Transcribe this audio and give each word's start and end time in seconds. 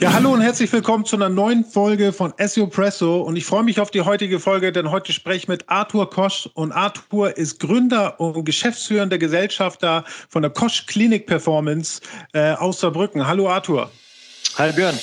Ja, 0.00 0.12
hallo 0.12 0.32
und 0.32 0.42
herzlich 0.42 0.72
willkommen 0.72 1.04
zu 1.04 1.16
einer 1.16 1.28
neuen 1.28 1.64
Folge 1.64 2.12
von 2.12 2.32
SEO 2.38 2.68
Presso. 2.68 3.20
Und 3.20 3.34
ich 3.34 3.44
freue 3.44 3.64
mich 3.64 3.80
auf 3.80 3.90
die 3.90 4.02
heutige 4.02 4.38
Folge, 4.38 4.70
denn 4.70 4.92
heute 4.92 5.12
spreche 5.12 5.38
ich 5.38 5.48
mit 5.48 5.68
Arthur 5.68 6.08
Kosch. 6.08 6.48
Und 6.54 6.70
Arthur 6.70 7.36
ist 7.36 7.58
Gründer 7.58 8.20
und 8.20 8.44
geschäftsführender 8.44 9.18
Gesellschafter 9.18 10.04
von 10.28 10.42
der 10.42 10.52
Kosch 10.52 10.86
Klinik 10.86 11.26
Performance 11.26 12.00
äh, 12.32 12.52
aus 12.52 12.78
Saarbrücken. 12.78 13.26
Hallo 13.26 13.48
Arthur. 13.48 13.90
Hi 14.56 14.70
Björn. 14.70 14.94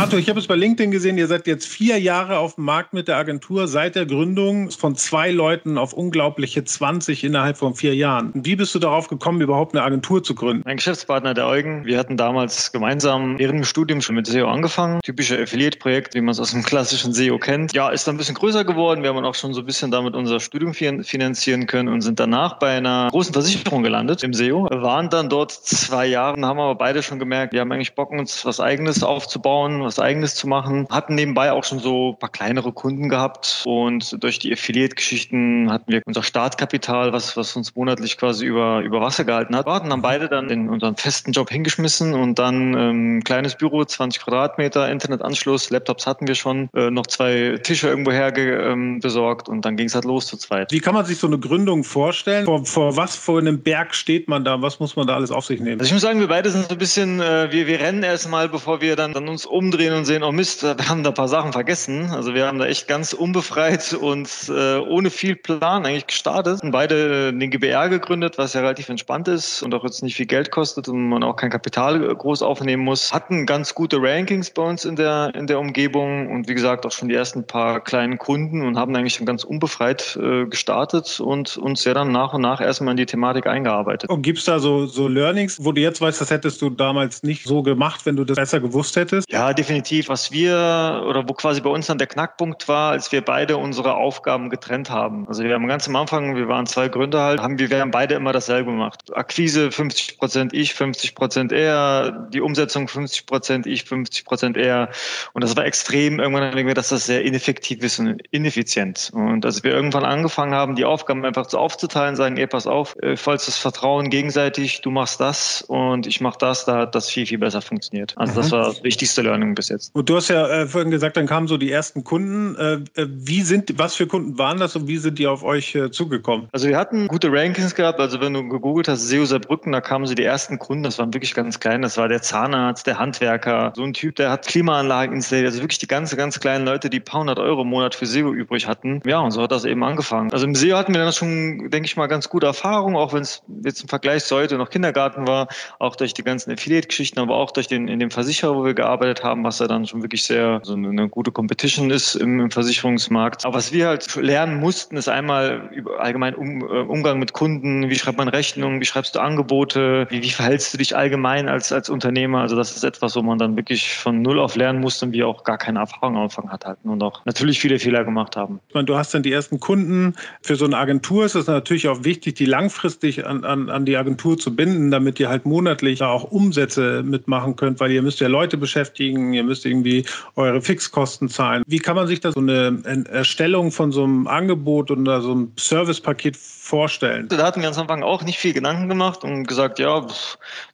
Arthur, 0.00 0.18
ich 0.18 0.30
habe 0.30 0.40
es 0.40 0.46
bei 0.46 0.56
LinkedIn 0.56 0.92
gesehen, 0.92 1.18
ihr 1.18 1.26
seid 1.26 1.46
jetzt 1.46 1.66
vier 1.66 2.00
Jahre 2.00 2.38
auf 2.38 2.54
dem 2.54 2.64
Markt 2.64 2.94
mit 2.94 3.06
der 3.06 3.18
Agentur 3.18 3.68
seit 3.68 3.96
der 3.96 4.06
Gründung 4.06 4.70
von 4.70 4.96
zwei 4.96 5.30
Leuten 5.30 5.76
auf 5.76 5.92
unglaubliche 5.92 6.64
20 6.64 7.22
innerhalb 7.22 7.58
von 7.58 7.74
vier 7.74 7.94
Jahren. 7.94 8.30
Wie 8.32 8.56
bist 8.56 8.74
du 8.74 8.78
darauf 8.78 9.08
gekommen, 9.08 9.42
überhaupt 9.42 9.74
eine 9.74 9.84
Agentur 9.84 10.22
zu 10.24 10.34
gründen? 10.34 10.62
Mein 10.64 10.78
Geschäftspartner, 10.78 11.34
der 11.34 11.46
Eugen, 11.46 11.84
wir 11.84 11.98
hatten 11.98 12.16
damals 12.16 12.72
gemeinsam 12.72 13.38
während 13.38 13.58
dem 13.58 13.64
Studium 13.64 14.00
schon 14.00 14.14
mit 14.14 14.26
SEO 14.26 14.48
angefangen. 14.48 15.00
Typische 15.02 15.38
Affiliate-Projekt, 15.38 16.14
wie 16.14 16.22
man 16.22 16.32
es 16.32 16.40
aus 16.40 16.52
dem 16.52 16.62
klassischen 16.62 17.12
SEO 17.12 17.36
kennt. 17.36 17.74
Ja, 17.74 17.90
ist 17.90 18.08
dann 18.08 18.14
ein 18.14 18.18
bisschen 18.18 18.36
größer 18.36 18.64
geworden. 18.64 19.02
Wir 19.02 19.10
haben 19.10 19.22
auch 19.22 19.34
schon 19.34 19.52
so 19.52 19.60
ein 19.60 19.66
bisschen 19.66 19.90
damit 19.90 20.14
unser 20.14 20.40
Studium 20.40 20.72
finanzieren 20.72 21.66
können 21.66 21.90
und 21.90 22.00
sind 22.00 22.18
danach 22.18 22.58
bei 22.58 22.74
einer 22.74 23.08
großen 23.10 23.34
Versicherung 23.34 23.82
gelandet 23.82 24.22
im 24.22 24.32
SEO. 24.32 24.66
Wir 24.70 24.80
waren 24.80 25.10
dann 25.10 25.28
dort 25.28 25.52
zwei 25.52 26.06
Jahre, 26.06 26.40
haben 26.40 26.58
aber 26.58 26.76
beide 26.76 27.02
schon 27.02 27.18
gemerkt, 27.18 27.52
wir 27.52 27.60
haben 27.60 27.70
eigentlich 27.70 27.94
Bock, 27.94 28.10
uns 28.12 28.46
was 28.46 28.60
Eigenes 28.60 29.02
aufzubauen, 29.02 29.89
was 29.90 29.98
Eigenes 29.98 30.36
zu 30.36 30.46
machen. 30.46 30.86
Hatten 30.88 31.16
nebenbei 31.16 31.50
auch 31.50 31.64
schon 31.64 31.80
so 31.80 32.12
ein 32.12 32.18
paar 32.18 32.30
kleinere 32.30 32.72
Kunden 32.72 33.08
gehabt 33.08 33.64
und 33.66 34.22
durch 34.22 34.38
die 34.38 34.52
Affiliate-Geschichten 34.52 35.68
hatten 35.68 35.90
wir 35.90 36.02
unser 36.06 36.22
Startkapital, 36.22 37.12
was, 37.12 37.36
was 37.36 37.56
uns 37.56 37.74
monatlich 37.74 38.16
quasi 38.16 38.46
über, 38.46 38.82
über 38.82 39.00
Wasser 39.00 39.24
gehalten 39.24 39.56
hat. 39.56 39.66
Wir 39.66 39.74
hatten 39.74 39.90
dann 39.90 40.00
beide 40.00 40.28
dann 40.28 40.48
in 40.48 40.68
unseren 40.68 40.94
festen 40.94 41.32
Job 41.32 41.50
hingeschmissen 41.50 42.14
und 42.14 42.38
dann 42.38 42.74
ähm, 42.74 43.22
kleines 43.24 43.56
Büro, 43.56 43.84
20 43.84 44.22
Quadratmeter, 44.22 44.88
Internetanschluss, 44.88 45.70
Laptops 45.70 46.06
hatten 46.06 46.28
wir 46.28 46.36
schon, 46.36 46.70
äh, 46.74 46.90
noch 46.90 47.08
zwei 47.08 47.58
Tische 47.60 47.88
irgendwo 47.88 48.12
her 48.12 48.32
ähm, 48.36 49.00
besorgt 49.00 49.48
und 49.48 49.64
dann 49.64 49.76
ging 49.76 49.88
es 49.88 49.96
halt 49.96 50.04
los 50.04 50.26
zu 50.28 50.36
zweit. 50.36 50.70
Wie 50.70 50.78
kann 50.78 50.94
man 50.94 51.04
sich 51.04 51.18
so 51.18 51.26
eine 51.26 51.38
Gründung 51.38 51.82
vorstellen? 51.82 52.44
Vor, 52.44 52.64
vor 52.64 52.96
was 52.96 53.16
für 53.16 53.38
einem 53.38 53.60
Berg 53.60 53.92
steht 53.92 54.28
man 54.28 54.44
da? 54.44 54.62
Was 54.62 54.78
muss 54.78 54.94
man 54.94 55.08
da 55.08 55.16
alles 55.16 55.32
auf 55.32 55.46
sich 55.46 55.58
nehmen? 55.58 55.80
Also 55.80 55.88
ich 55.88 55.92
muss 55.92 56.02
sagen, 56.02 56.20
wir 56.20 56.28
beide 56.28 56.50
sind 56.50 56.66
so 56.66 56.76
ein 56.76 56.78
bisschen, 56.78 57.20
äh, 57.20 57.50
wir, 57.50 57.66
wir 57.66 57.80
rennen 57.80 58.04
erstmal, 58.04 58.48
bevor 58.48 58.80
wir 58.80 58.94
dann, 58.94 59.12
dann 59.12 59.28
uns 59.28 59.46
umdrehen 59.46 59.79
umdrehen 59.80 59.98
und 59.98 60.04
sehen, 60.04 60.22
oh 60.22 60.30
Mist, 60.32 60.62
wir 60.62 60.88
haben 60.88 61.02
da 61.02 61.10
ein 61.10 61.14
paar 61.14 61.28
Sachen 61.28 61.52
vergessen. 61.52 62.10
Also 62.10 62.34
wir 62.34 62.46
haben 62.46 62.58
da 62.58 62.66
echt 62.66 62.86
ganz 62.86 63.14
unbefreit 63.14 63.94
und 63.94 64.28
äh, 64.50 64.76
ohne 64.76 65.08
viel 65.08 65.36
Plan 65.36 65.86
eigentlich 65.86 66.06
gestartet. 66.06 66.62
Und 66.62 66.70
beide 66.70 67.32
den 67.32 67.50
GBR 67.50 67.88
gegründet, 67.88 68.36
was 68.36 68.52
ja 68.52 68.60
relativ 68.60 68.90
entspannt 68.90 69.26
ist 69.28 69.62
und 69.62 69.74
auch 69.74 69.82
jetzt 69.82 70.02
nicht 70.02 70.16
viel 70.16 70.26
Geld 70.26 70.50
kostet 70.50 70.88
und 70.88 71.08
man 71.08 71.22
auch 71.22 71.36
kein 71.36 71.48
Kapital 71.48 72.00
groß 72.14 72.42
aufnehmen 72.42 72.84
muss. 72.84 73.10
Hatten 73.10 73.46
ganz 73.46 73.74
gute 73.74 73.96
Rankings 74.02 74.50
bei 74.50 74.62
uns 74.62 74.84
in 74.84 74.96
der, 74.96 75.32
in 75.34 75.46
der 75.46 75.58
Umgebung 75.58 76.30
und 76.30 76.46
wie 76.46 76.54
gesagt 76.54 76.84
auch 76.84 76.92
schon 76.92 77.08
die 77.08 77.14
ersten 77.14 77.46
paar 77.46 77.80
kleinen 77.80 78.18
Kunden 78.18 78.66
und 78.66 78.76
haben 78.76 78.94
eigentlich 78.94 79.14
schon 79.14 79.24
ganz 79.24 79.44
unbefreit 79.44 80.18
äh, 80.20 80.44
gestartet 80.44 81.20
und 81.20 81.56
uns 81.56 81.84
ja 81.84 81.94
dann 81.94 82.12
nach 82.12 82.34
und 82.34 82.42
nach 82.42 82.60
erstmal 82.60 82.92
in 82.92 82.98
die 82.98 83.06
Thematik 83.06 83.46
eingearbeitet. 83.46 84.10
Und 84.10 84.20
gibt 84.20 84.40
es 84.40 84.44
da 84.44 84.58
so, 84.58 84.84
so 84.84 85.08
Learnings, 85.08 85.64
wo 85.64 85.72
du 85.72 85.80
jetzt 85.80 86.02
weißt, 86.02 86.20
das 86.20 86.30
hättest 86.30 86.60
du 86.60 86.68
damals 86.68 87.22
nicht 87.22 87.46
so 87.46 87.62
gemacht, 87.62 88.04
wenn 88.04 88.16
du 88.16 88.24
das 88.24 88.36
besser 88.36 88.60
gewusst 88.60 88.96
hättest? 88.96 89.30
Ja, 89.32 89.54
definitiv 89.54 89.69
definitiv. 89.70 90.08
Was 90.08 90.32
wir 90.32 91.04
oder 91.06 91.28
wo 91.28 91.34
quasi 91.34 91.60
bei 91.60 91.70
uns 91.70 91.86
dann 91.86 91.98
der 91.98 92.06
Knackpunkt 92.06 92.68
war, 92.68 92.90
als 92.90 93.12
wir 93.12 93.22
beide 93.22 93.56
unsere 93.56 93.94
Aufgaben 93.94 94.50
getrennt 94.50 94.90
haben. 94.90 95.26
Also 95.28 95.44
wir 95.44 95.54
haben 95.54 95.66
ganz 95.66 95.88
am 95.88 95.96
Anfang, 95.96 96.36
wir 96.36 96.48
waren 96.48 96.66
zwei 96.66 96.88
Gründer 96.88 97.22
halt, 97.22 97.40
haben 97.40 97.58
wir, 97.58 97.70
wir 97.70 97.80
haben 97.80 97.90
beide 97.90 98.14
immer 98.14 98.32
dasselbe 98.32 98.70
gemacht. 98.70 99.14
Akquise 99.14 99.70
50 99.70 100.18
Prozent 100.18 100.52
ich, 100.52 100.74
50 100.74 101.14
Prozent 101.14 101.52
er, 101.52 102.28
die 102.32 102.40
Umsetzung 102.40 102.88
50 102.88 103.26
Prozent 103.26 103.66
ich, 103.66 103.84
50 103.84 104.24
Prozent 104.24 104.56
er. 104.56 104.90
Und 105.32 105.44
das 105.44 105.56
war 105.56 105.64
extrem. 105.64 106.18
Irgendwann 106.20 106.50
haben 106.50 106.66
wir, 106.66 106.74
dass 106.74 106.88
das 106.88 107.06
sehr 107.06 107.24
ineffektiv 107.24 107.82
ist 107.82 107.98
und 107.98 108.22
ineffizient. 108.30 109.10
Und 109.12 109.46
als 109.46 109.62
wir 109.62 109.72
irgendwann 109.72 110.04
angefangen 110.04 110.54
haben, 110.54 110.74
die 110.74 110.84
Aufgaben 110.84 111.24
einfach 111.24 111.48
so 111.48 111.58
aufzuteilen, 111.58 112.16
sagen, 112.16 112.36
ey, 112.36 112.46
pass 112.46 112.66
auf, 112.66 112.96
äh, 113.02 113.16
falls 113.16 113.46
das 113.46 113.56
Vertrauen 113.56 114.10
gegenseitig, 114.10 114.80
du 114.80 114.90
machst 114.90 115.20
das 115.20 115.62
und 115.62 116.06
ich 116.06 116.20
mach 116.20 116.36
das, 116.36 116.64
da 116.64 116.78
hat 116.78 116.94
das 116.94 117.08
viel, 117.08 117.26
viel 117.26 117.38
besser 117.38 117.62
funktioniert. 117.62 118.14
Also 118.16 118.34
das 118.34 118.48
mhm. 118.48 118.52
war 118.52 118.64
das 118.66 118.82
wichtigste 118.82 119.22
Learning 119.22 119.49
bis 119.54 119.68
jetzt. 119.68 119.94
Und 119.94 120.08
du 120.08 120.16
hast 120.16 120.28
ja 120.28 120.46
äh, 120.48 120.66
vorhin 120.66 120.90
gesagt, 120.90 121.16
dann 121.16 121.26
kamen 121.26 121.46
so 121.46 121.56
die 121.56 121.70
ersten 121.70 122.04
Kunden. 122.04 122.56
Äh, 122.56 123.00
äh, 123.00 123.06
wie 123.08 123.42
sind, 123.42 123.78
was 123.78 123.94
für 123.94 124.06
Kunden 124.06 124.38
waren 124.38 124.58
das 124.58 124.76
und 124.76 124.88
wie 124.88 124.98
sind 124.98 125.18
die 125.18 125.26
auf 125.26 125.42
euch 125.42 125.74
äh, 125.74 125.90
zugekommen? 125.90 126.48
Also 126.52 126.68
wir 126.68 126.76
hatten 126.76 127.08
gute 127.08 127.30
Rankings 127.32 127.74
gehabt. 127.74 128.00
Also 128.00 128.20
wenn 128.20 128.34
du 128.34 128.48
gegoogelt 128.48 128.88
hast, 128.88 129.08
SEO 129.08 129.24
Saarbrücken, 129.24 129.72
da 129.72 129.80
kamen 129.80 130.06
so 130.06 130.14
die 130.14 130.24
ersten 130.24 130.58
Kunden. 130.58 130.82
Das 130.82 130.98
waren 130.98 131.12
wirklich 131.14 131.34
ganz 131.34 131.60
klein. 131.60 131.82
Das 131.82 131.96
war 131.96 132.08
der 132.08 132.22
Zahnarzt, 132.22 132.86
der 132.86 132.98
Handwerker, 132.98 133.72
so 133.76 133.82
ein 133.82 133.92
Typ, 133.92 134.16
der 134.16 134.30
hat 134.30 134.46
Klimaanlagen 134.46 135.14
installiert. 135.14 135.48
Also 135.48 135.62
wirklich 135.62 135.78
die 135.78 135.86
ganze, 135.86 136.16
ganz 136.16 136.40
kleinen 136.40 136.64
Leute, 136.64 136.90
die 136.90 136.98
ein 136.98 137.04
paar 137.04 137.20
hundert 137.20 137.38
Euro 137.38 137.62
im 137.62 137.68
Monat 137.68 137.94
für 137.94 138.06
SEO 138.06 138.32
übrig 138.32 138.66
hatten. 138.66 139.00
Ja, 139.06 139.20
und 139.20 139.30
so 139.30 139.42
hat 139.42 139.52
das 139.52 139.64
eben 139.64 139.82
angefangen. 139.84 140.32
Also 140.32 140.46
im 140.46 140.54
SEO 140.54 140.76
hatten 140.76 140.94
wir 140.94 141.02
dann 141.02 141.12
schon, 141.12 141.70
denke 141.70 141.86
ich 141.86 141.96
mal, 141.96 142.06
ganz 142.06 142.28
gute 142.28 142.46
Erfahrungen, 142.46 142.96
auch 142.96 143.12
wenn 143.12 143.22
es 143.22 143.42
jetzt 143.64 143.82
im 143.82 143.88
Vergleich 143.88 144.24
zu 144.24 144.36
heute 144.36 144.56
noch 144.58 144.70
Kindergarten 144.70 145.26
war, 145.26 145.48
auch 145.78 145.96
durch 145.96 146.14
die 146.14 146.22
ganzen 146.22 146.52
Affiliate-Geschichten, 146.52 147.18
aber 147.18 147.36
auch 147.36 147.50
durch 147.50 147.68
den, 147.68 147.88
in 147.88 147.98
dem 147.98 148.10
Versicherer, 148.10 148.54
wo 148.56 148.64
wir 148.64 148.74
gearbeitet 148.74 149.24
haben, 149.24 149.39
was 149.44 149.60
er 149.60 149.68
dann 149.68 149.86
schon 149.86 150.02
wirklich 150.02 150.24
sehr 150.24 150.60
so 150.62 150.74
eine 150.74 151.08
gute 151.08 151.32
Competition 151.32 151.90
ist 151.90 152.14
im, 152.14 152.40
im 152.40 152.50
Versicherungsmarkt. 152.50 153.44
Aber 153.44 153.56
was 153.56 153.72
wir 153.72 153.88
halt 153.88 154.14
lernen 154.16 154.60
mussten, 154.60 154.96
ist 154.96 155.08
einmal 155.08 155.70
allgemein 155.98 156.34
um, 156.34 156.62
äh, 156.62 156.64
Umgang 156.64 157.18
mit 157.18 157.32
Kunden, 157.32 157.88
wie 157.88 157.96
schreibt 157.96 158.18
man 158.18 158.28
Rechnungen, 158.28 158.80
wie 158.80 158.84
schreibst 158.84 159.14
du 159.14 159.20
Angebote, 159.20 160.06
wie, 160.10 160.22
wie 160.22 160.30
verhältst 160.30 160.72
du 160.74 160.78
dich 160.78 160.96
allgemein 160.96 161.48
als, 161.48 161.72
als 161.72 161.90
Unternehmer. 161.90 162.40
Also 162.40 162.56
das 162.56 162.76
ist 162.76 162.84
etwas, 162.84 163.16
wo 163.16 163.22
man 163.22 163.38
dann 163.38 163.56
wirklich 163.56 163.94
von 163.94 164.22
null 164.22 164.38
auf 164.38 164.56
lernen 164.56 164.80
musste 164.80 165.06
und 165.06 165.12
wir 165.12 165.26
auch 165.28 165.44
gar 165.44 165.58
keine 165.58 165.80
Erfahrung 165.80 166.16
am 166.16 166.22
Anfang 166.24 166.50
hatten 166.50 166.88
und 166.88 167.02
auch 167.02 167.24
natürlich 167.24 167.60
viele 167.60 167.78
Fehler 167.78 168.04
gemacht 168.04 168.36
haben. 168.36 168.60
Ich 168.68 168.74
meine, 168.74 168.86
du 168.86 168.96
hast 168.96 169.14
dann 169.14 169.22
die 169.22 169.32
ersten 169.32 169.60
Kunden. 169.60 170.14
Für 170.42 170.56
so 170.56 170.64
eine 170.64 170.76
Agentur 170.76 171.24
ist 171.24 171.34
es 171.34 171.46
natürlich 171.46 171.88
auch 171.88 172.04
wichtig, 172.04 172.34
die 172.34 172.44
langfristig 172.44 173.26
an, 173.26 173.44
an, 173.44 173.68
an 173.70 173.84
die 173.84 173.96
Agentur 173.96 174.38
zu 174.38 174.54
binden, 174.54 174.90
damit 174.90 175.20
ihr 175.20 175.28
halt 175.28 175.46
monatlich 175.46 176.02
auch 176.02 176.24
Umsätze 176.24 177.02
mitmachen 177.02 177.56
könnt, 177.56 177.80
weil 177.80 177.90
ihr 177.90 178.02
müsst 178.02 178.20
ja 178.20 178.28
Leute 178.28 178.56
beschäftigen, 178.56 179.29
ihr 179.32 179.44
müsst 179.44 179.66
irgendwie 179.66 180.04
eure 180.36 180.60
Fixkosten 180.60 181.28
zahlen. 181.28 181.62
Wie 181.66 181.78
kann 181.78 181.96
man 181.96 182.06
sich 182.06 182.20
da 182.20 182.32
so 182.32 182.40
eine 182.40 182.82
Erstellung 183.08 183.72
von 183.72 183.92
so 183.92 184.04
einem 184.04 184.26
Angebot 184.26 184.90
oder 184.90 185.20
so 185.20 185.32
einem 185.32 185.52
Servicepaket 185.56 186.36
vorstellen? 186.70 187.28
Da 187.28 187.38
hatten 187.38 187.60
wir 187.60 187.68
uns 187.68 187.76
am 187.76 187.82
Anfang 187.82 188.02
auch 188.02 188.22
nicht 188.22 188.38
viel 188.38 188.52
Gedanken 188.52 188.88
gemacht 188.88 189.24
und 189.24 189.46
gesagt, 189.46 189.78
ja, 189.78 190.06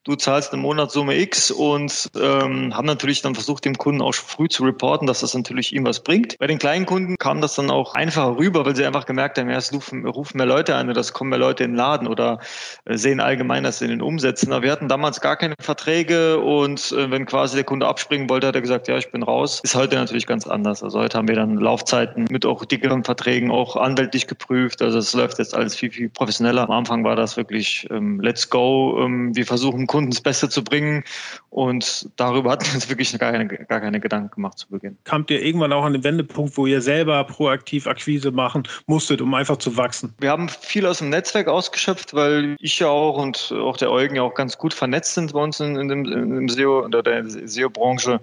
du 0.04 0.14
zahlst 0.14 0.52
im 0.52 0.60
Monat 0.60 0.90
Summe 0.90 1.18
X 1.18 1.50
und 1.50 2.10
ähm, 2.14 2.76
haben 2.76 2.86
natürlich 2.86 3.22
dann 3.22 3.34
versucht, 3.34 3.64
dem 3.64 3.76
Kunden 3.78 4.02
auch 4.02 4.14
früh 4.14 4.48
zu 4.48 4.64
reporten, 4.64 5.06
dass 5.06 5.20
das 5.20 5.34
natürlich 5.34 5.74
ihm 5.74 5.84
was 5.84 6.00
bringt. 6.00 6.38
Bei 6.38 6.46
den 6.46 6.58
kleinen 6.58 6.86
Kunden 6.86 7.16
kam 7.16 7.40
das 7.40 7.54
dann 7.54 7.70
auch 7.70 7.94
einfacher 7.94 8.36
rüber, 8.36 8.66
weil 8.66 8.76
sie 8.76 8.84
einfach 8.84 9.06
gemerkt 9.06 9.38
haben, 9.38 9.48
ja, 9.48 9.56
es 9.56 9.72
rufen, 9.72 10.06
rufen 10.06 10.36
mehr 10.36 10.46
Leute 10.46 10.76
an 10.76 10.90
oder 10.90 11.00
es 11.00 11.12
kommen 11.12 11.30
mehr 11.30 11.38
Leute 11.38 11.64
in 11.64 11.72
den 11.72 11.76
Laden 11.76 12.06
oder 12.06 12.40
äh, 12.84 12.96
sehen 12.96 13.20
allgemein 13.20 13.64
das 13.64 13.80
in 13.80 13.88
den 13.88 14.02
Umsätzen. 14.02 14.52
Aber 14.52 14.62
wir 14.62 14.72
hatten 14.72 14.88
damals 14.88 15.20
gar 15.22 15.36
keine 15.36 15.54
Verträge 15.60 16.38
und 16.38 16.92
äh, 16.92 17.10
wenn 17.10 17.24
quasi 17.24 17.56
der 17.56 17.64
Kunde 17.64 17.88
abspringen 17.88 18.28
wollte, 18.28 18.46
hat 18.46 18.54
er 18.54 18.60
gesagt, 18.60 18.88
ja, 18.88 18.98
ich 18.98 19.10
bin 19.10 19.22
raus. 19.22 19.60
Ist 19.64 19.74
heute 19.74 19.96
natürlich 19.96 20.26
ganz 20.26 20.46
anders. 20.46 20.82
Also 20.82 21.00
heute 21.00 21.16
haben 21.16 21.28
wir 21.28 21.36
dann 21.36 21.56
Laufzeiten 21.56 22.26
mit 22.30 22.44
auch 22.44 22.64
dickeren 22.66 23.02
Verträgen, 23.02 23.50
auch 23.50 23.76
anwältlich 23.76 24.26
geprüft. 24.26 24.82
Also 24.82 24.98
es 24.98 25.14
läuft 25.14 25.38
jetzt 25.38 25.54
alles 25.54 25.74
viel, 25.74 25.85
viel 25.91 26.08
professioneller. 26.08 26.64
Am 26.64 26.70
Anfang 26.70 27.04
war 27.04 27.16
das 27.16 27.36
wirklich 27.36 27.86
ähm, 27.91 28.20
let's 28.20 28.48
go. 28.48 29.00
Ähm, 29.02 29.34
wir 29.34 29.47
versuchen 29.47 29.86
Kunden 29.86 30.10
das 30.10 30.20
Beste 30.20 30.48
zu 30.48 30.62
bringen 30.62 31.04
und 31.50 32.08
darüber 32.16 32.50
hatten 32.50 32.66
wir 32.66 32.74
uns 32.74 32.88
wirklich 32.88 33.19
gar 33.19 33.32
keine, 33.32 33.47
gar 33.47 33.80
keine 33.80 34.00
Gedanken 34.00 34.34
gemacht 34.34 34.58
zu 34.58 34.69
Beginn. 34.69 34.97
Kamt 35.04 35.30
ihr 35.30 35.42
irgendwann 35.42 35.72
auch 35.72 35.84
an 35.84 35.92
den 35.92 36.04
Wendepunkt, 36.04 36.56
wo 36.56 36.66
ihr 36.66 36.80
selber 36.80 37.24
proaktiv 37.24 37.86
Akquise 37.86 38.30
machen 38.30 38.65
musstet, 38.86 39.21
um 39.21 39.33
einfach 39.34 39.56
zu 39.56 39.77
wachsen? 39.77 40.15
Wir 40.18 40.30
haben 40.30 40.48
viel 40.48 40.86
aus 40.86 40.98
dem 40.98 41.10
Netzwerk 41.10 41.48
ausgeschöpft, 41.48 42.15
weil 42.15 42.56
ich 42.59 42.78
ja 42.78 42.88
auch 42.88 43.16
und 43.16 43.53
auch 43.53 43.77
der 43.77 43.91
Eugen 43.91 44.16
ja 44.16 44.22
auch 44.22 44.34
ganz 44.34 44.59
gut 44.59 44.74
vernetzt 44.74 45.15
sind 45.15 45.33
bei 45.33 45.41
uns 45.41 45.60
in, 45.60 45.77
in 45.77 45.88
dem, 45.88 46.04
in 46.04 46.34
dem 46.34 46.48
SEO 46.48 46.84
oder 46.84 47.03
der 47.03 47.24
SEO-Branche. 47.27 48.21